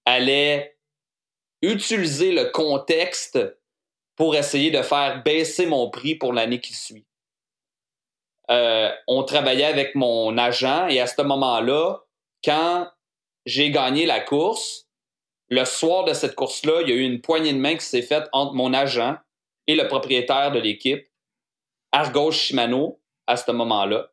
[0.06, 0.78] allait
[1.62, 3.38] utiliser le contexte
[4.16, 7.06] pour essayer de faire baisser mon prix pour l'année qui suit.
[8.52, 11.98] Euh, on travaillait avec mon agent et à ce moment-là,
[12.42, 12.90] quand
[13.46, 14.88] j'ai gagné la course,
[15.50, 18.02] le soir de cette course-là, il y a eu une poignée de main qui s'est
[18.02, 19.18] faite entre mon agent
[19.68, 21.08] et le propriétaire de l'équipe,
[21.92, 24.10] Argos Shimano, à ce moment-là.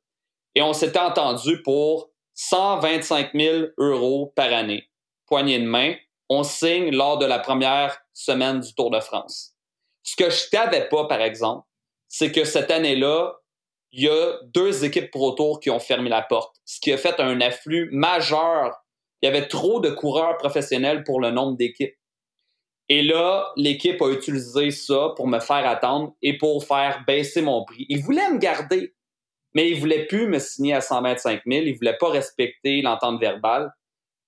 [0.54, 4.88] Et on s'était entendu pour 125 000 euros par année.
[5.26, 5.94] Poignée de main,
[6.28, 9.54] on signe lors de la première semaine du Tour de France.
[10.02, 11.66] Ce que je savais pas, par exemple,
[12.08, 13.34] c'est que cette année-là,
[13.92, 16.96] il y a deux équipes Pro Tour qui ont fermé la porte, ce qui a
[16.96, 18.74] fait un afflux majeur.
[19.20, 21.96] Il y avait trop de coureurs professionnels pour le nombre d'équipes.
[22.90, 27.64] Et là, l'équipe a utilisé ça pour me faire attendre et pour faire baisser mon
[27.64, 27.86] prix.
[27.88, 28.96] Ils voulaient me garder,
[29.54, 31.66] mais ils voulaient plus me signer à 125 000.
[31.66, 33.72] Ils voulaient pas respecter l'entente verbale.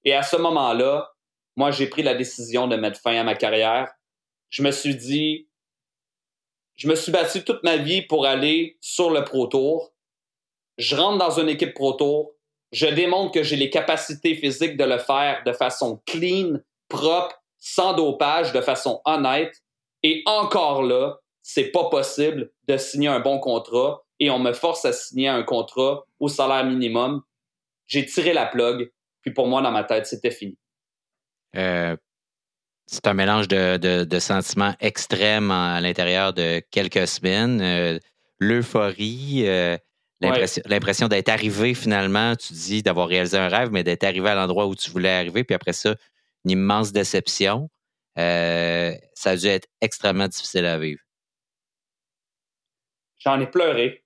[0.05, 1.11] Et à ce moment-là,
[1.57, 3.93] moi, j'ai pris la décision de mettre fin à ma carrière.
[4.49, 5.49] Je me suis dit,
[6.77, 9.93] je me suis battu toute ma vie pour aller sur le Pro Tour.
[10.79, 12.33] Je rentre dans une équipe Pro Tour.
[12.71, 17.95] Je démontre que j'ai les capacités physiques de le faire de façon clean, propre, sans
[17.95, 19.63] dopage, de façon honnête.
[20.03, 24.85] Et encore là, c'est pas possible de signer un bon contrat et on me force
[24.85, 27.23] à signer un contrat au salaire minimum.
[27.87, 28.91] J'ai tiré la plug,
[29.23, 30.59] puis pour moi, dans ma tête, c'était fini.
[31.57, 31.97] Euh,
[32.87, 37.61] c'est un mélange de, sentiments extrêmes à l'intérieur de quelques semaines.
[37.61, 37.99] Euh,
[38.41, 39.77] l'euphorie, euh,
[40.21, 44.67] l'impression d'être arrivé finalement, tu dis d'avoir réalisé un rêve, mais d'être arrivé à l'endroit
[44.67, 45.95] où tu voulais arriver, puis après ça,
[46.45, 47.71] une immense déception.
[48.19, 51.01] Euh, ça a dû être extrêmement difficile à vivre.
[53.19, 54.05] J'en ai pleuré.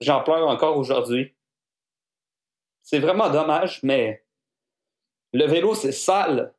[0.00, 1.36] J'en pleure encore aujourd'hui.
[2.82, 4.24] C'est vraiment dommage, mais
[5.32, 6.54] le vélo, c'est sale.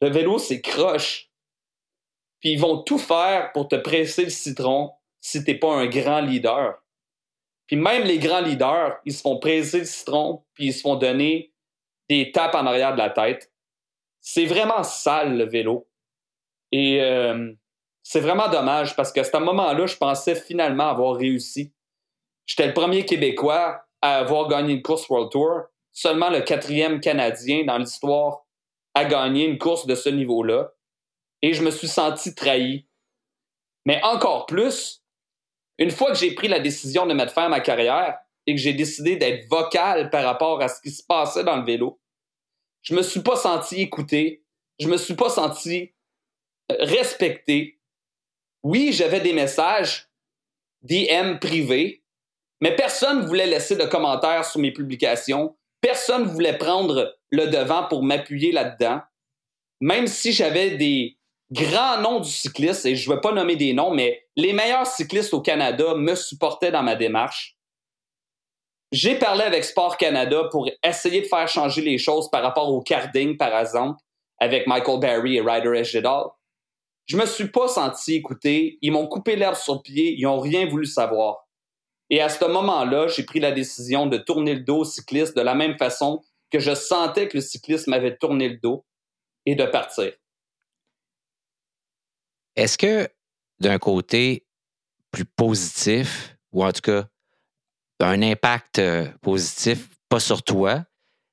[0.00, 1.30] Le vélo, c'est croche.
[2.40, 6.20] Puis ils vont tout faire pour te presser le citron si t'es pas un grand
[6.20, 6.82] leader.
[7.66, 10.96] Puis même les grands leaders, ils se font presser le citron, puis ils se font
[10.96, 11.52] donner
[12.08, 13.52] des tapes en arrière de la tête.
[14.20, 15.88] C'est vraiment sale le vélo.
[16.72, 17.52] Et euh,
[18.02, 21.72] c'est vraiment dommage parce qu'à ce moment-là, je pensais finalement avoir réussi.
[22.46, 27.64] J'étais le premier Québécois à avoir gagné une course World Tour, seulement le quatrième Canadien
[27.64, 28.46] dans l'histoire
[28.94, 30.72] à gagner une course de ce niveau-là.
[31.42, 32.86] Et je me suis senti trahi.
[33.84, 35.04] Mais encore plus,
[35.78, 38.18] une fois que j'ai pris la décision de mettre fin à ma carrière,
[38.48, 41.66] et que j'ai décidé d'être vocal par rapport à ce qui se passait dans le
[41.66, 42.00] vélo,
[42.80, 44.42] je me suis pas senti écouté,
[44.80, 45.92] je me suis pas senti
[46.72, 47.78] euh, respecté.
[48.62, 50.08] Oui, j'avais des messages
[50.80, 52.02] DM privés,
[52.62, 55.54] mais personne ne voulait laisser de commentaires sur mes publications.
[55.82, 59.02] Personne ne voulait prendre le devant pour m'appuyer là-dedans.
[59.82, 61.18] Même si j'avais des
[61.52, 64.86] grands noms du cycliste, et je ne vais pas nommer des noms, mais les meilleurs
[64.86, 67.57] cyclistes au Canada me supportaient dans ma démarche.
[68.90, 72.80] J'ai parlé avec Sport Canada pour essayer de faire changer les choses par rapport au
[72.80, 74.00] carding, par exemple,
[74.38, 76.24] avec Michael Barry et Ryder Esgedal.
[77.06, 78.78] Je me suis pas senti écouté.
[78.82, 80.14] Ils m'ont coupé l'herbe sur le pied.
[80.18, 81.48] Ils ont rien voulu savoir.
[82.10, 85.42] Et à ce moment-là, j'ai pris la décision de tourner le dos au cycliste de
[85.42, 88.86] la même façon que je sentais que le cycliste m'avait tourné le dos
[89.44, 90.12] et de partir.
[92.56, 93.08] Est-ce que
[93.60, 94.46] d'un côté
[95.10, 97.04] plus positif, ou en tout cas
[98.00, 100.84] un impact euh, positif, pas sur toi,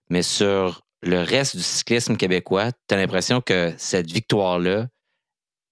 [0.09, 2.72] mais sur le reste du cyclisme québécois.
[2.88, 4.88] Tu as l'impression que cette victoire-là,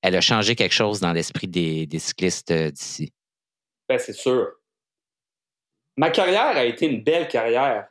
[0.01, 3.13] elle a changé quelque chose dans l'esprit des, cyclistes euh, d'ici?
[3.89, 4.51] Ben, c'est sûr.
[5.97, 7.87] Ma carrière a été une belle carrière.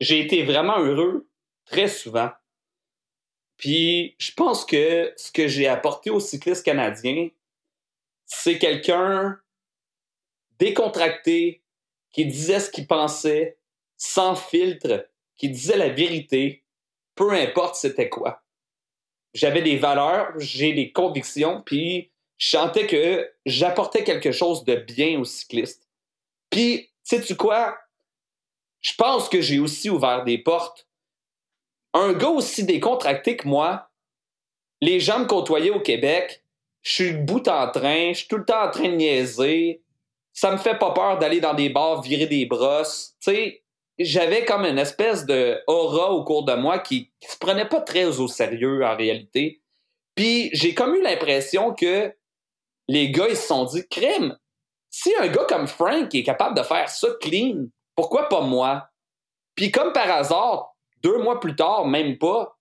[0.00, 1.28] J'ai été vraiment heureux
[1.64, 2.30] très souvent.
[3.56, 7.28] Puis je pense que ce que j'ai apporté aux cyclistes canadiens,
[8.26, 9.38] c'est quelqu'un
[10.64, 11.62] décontracté,
[12.12, 13.58] qui disait ce qu'il pensait,
[13.96, 16.64] sans filtre, qui disait la vérité,
[17.14, 18.42] peu importe c'était quoi.
[19.34, 25.18] J'avais des valeurs, j'ai des convictions, puis je sentais que j'apportais quelque chose de bien
[25.18, 25.88] aux cyclistes.
[26.50, 27.76] Puis, sais-tu quoi?
[28.80, 30.88] Je pense que j'ai aussi ouvert des portes.
[31.92, 33.90] Un gars aussi décontracté que moi,
[34.80, 36.44] les gens me côtoyaient au Québec,
[36.82, 39.83] je suis bout en train, je suis tout le temps en train de niaiser,
[40.34, 43.14] ça me fait pas peur d'aller dans des bars, virer des brosses.
[43.20, 43.64] Tu sais,
[43.98, 47.80] j'avais comme une espèce de aura au cours de moi qui, qui se prenait pas
[47.80, 49.62] très au sérieux en réalité.
[50.16, 52.12] Puis j'ai comme eu l'impression que
[52.88, 54.36] les gars, ils se sont dit, crime,
[54.90, 58.88] si un gars comme Frank est capable de faire ça clean, pourquoi pas moi?
[59.54, 62.56] Puis comme par hasard, deux mois plus tard, même pas,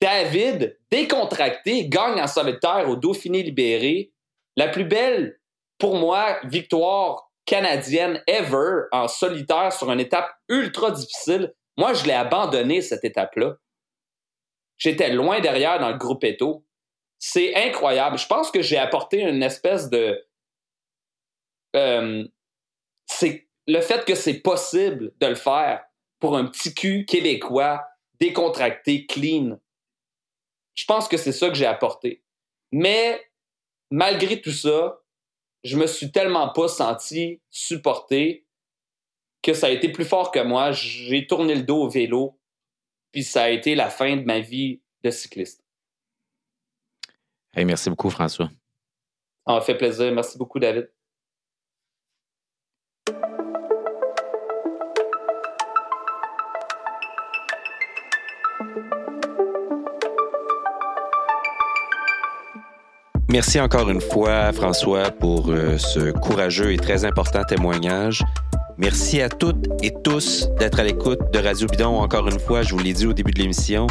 [0.00, 4.12] David, décontracté, gagne en solitaire au Dauphiné libéré.
[4.56, 5.38] La plus belle
[5.78, 11.54] pour moi, victoire canadienne ever en solitaire sur une étape ultra difficile.
[11.76, 13.56] Moi, je l'ai abandonné, cette étape-là.
[14.76, 16.64] J'étais loin derrière dans le groupe Eto.
[17.18, 18.18] C'est incroyable.
[18.18, 20.24] Je pense que j'ai apporté une espèce de.
[21.74, 22.26] Euh,
[23.06, 25.84] c'est le fait que c'est possible de le faire
[26.20, 27.84] pour un petit cul québécois,
[28.20, 29.58] décontracté, clean.
[30.74, 32.22] Je pense que c'est ça que j'ai apporté.
[32.72, 33.20] Mais
[33.90, 35.00] malgré tout ça,
[35.64, 38.46] je me suis tellement pas senti supporté
[39.42, 40.72] que ça a été plus fort que moi.
[40.72, 42.38] J'ai tourné le dos au vélo,
[43.12, 45.64] puis ça a été la fin de ma vie de cycliste.
[47.56, 48.50] merci beaucoup, François.
[49.46, 50.12] Ça m'a fait plaisir.
[50.12, 50.90] Merci beaucoup, David.
[63.30, 68.24] Merci encore une fois, François, pour euh, ce courageux et très important témoignage.
[68.78, 71.98] Merci à toutes et tous d'être à l'écoute de Radio Bidon.
[71.98, 73.86] Encore une fois, je vous l'ai dit au début de l'émission,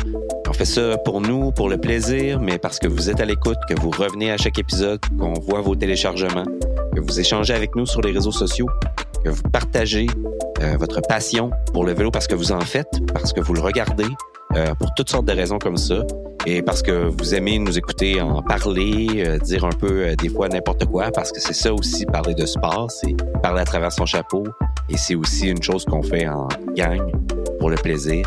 [0.50, 3.58] on fait ça pour nous, pour le plaisir, mais parce que vous êtes à l'écoute,
[3.70, 6.46] que vous revenez à chaque épisode, qu'on voit vos téléchargements,
[6.96, 8.68] que vous échangez avec nous sur les réseaux sociaux,
[9.24, 10.08] que vous partagez
[10.64, 13.62] euh, votre passion pour le vélo parce que vous en faites, parce que vous le
[13.62, 14.08] regardez,
[14.56, 16.02] euh, pour toutes sortes de raisons comme ça
[16.50, 20.30] et parce que vous aimez nous écouter en parler, euh, dire un peu euh, des
[20.30, 23.92] fois n'importe quoi, parce que c'est ça aussi parler de sport, c'est parler à travers
[23.92, 24.46] son chapeau,
[24.88, 27.12] et c'est aussi une chose qu'on fait en gang
[27.60, 28.26] pour le plaisir.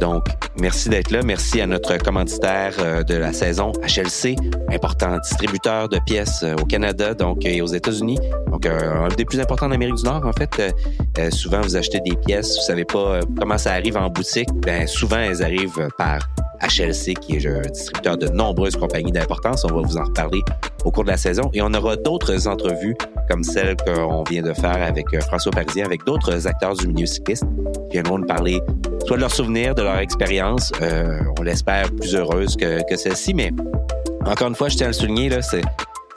[0.00, 0.24] Donc,
[0.58, 1.20] merci d'être là.
[1.22, 4.34] Merci à notre commanditaire euh, de la saison, HLC,
[4.72, 8.18] important distributeur de pièces au Canada donc et aux États-Unis.
[8.62, 10.74] Donc, un des plus importants en Amérique du Nord, en fait.
[11.32, 14.48] souvent, vous achetez des pièces, vous savez pas comment ça arrive en boutique.
[14.64, 16.28] Ben, souvent, elles arrivent par
[16.62, 19.64] HLC, qui est un distributeur de nombreuses compagnies d'importance.
[19.64, 20.42] On va vous en reparler
[20.84, 21.50] au cours de la saison.
[21.54, 22.96] Et on aura d'autres entrevues
[23.28, 27.06] comme celle qu'on vient de faire avec euh, François Parisien, avec d'autres acteurs du milieu
[27.06, 27.44] cycliste
[27.90, 28.60] qui viendront nous parler
[29.06, 30.72] soit de leurs souvenirs, de leur expérience.
[30.82, 33.52] Euh, on l'espère plus heureuse que, que celle-ci, mais
[34.26, 35.62] encore une fois, je tiens à le souligner, là, c'est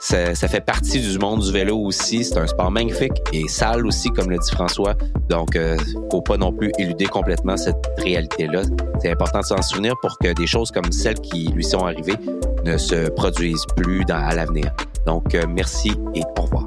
[0.04, 2.24] ça, ça, fait partie du monde du vélo aussi.
[2.24, 4.94] C'est un sport magnifique et sale aussi, comme le dit François.
[5.30, 5.78] Donc, euh,
[6.10, 8.62] faut pas non plus éluder complètement cette réalité-là.
[9.00, 12.18] C'est important de s'en souvenir pour que des choses comme celles qui lui sont arrivées
[12.66, 14.70] ne se produisent plus dans, à l'avenir.
[15.06, 16.66] Donc, euh, merci et au revoir.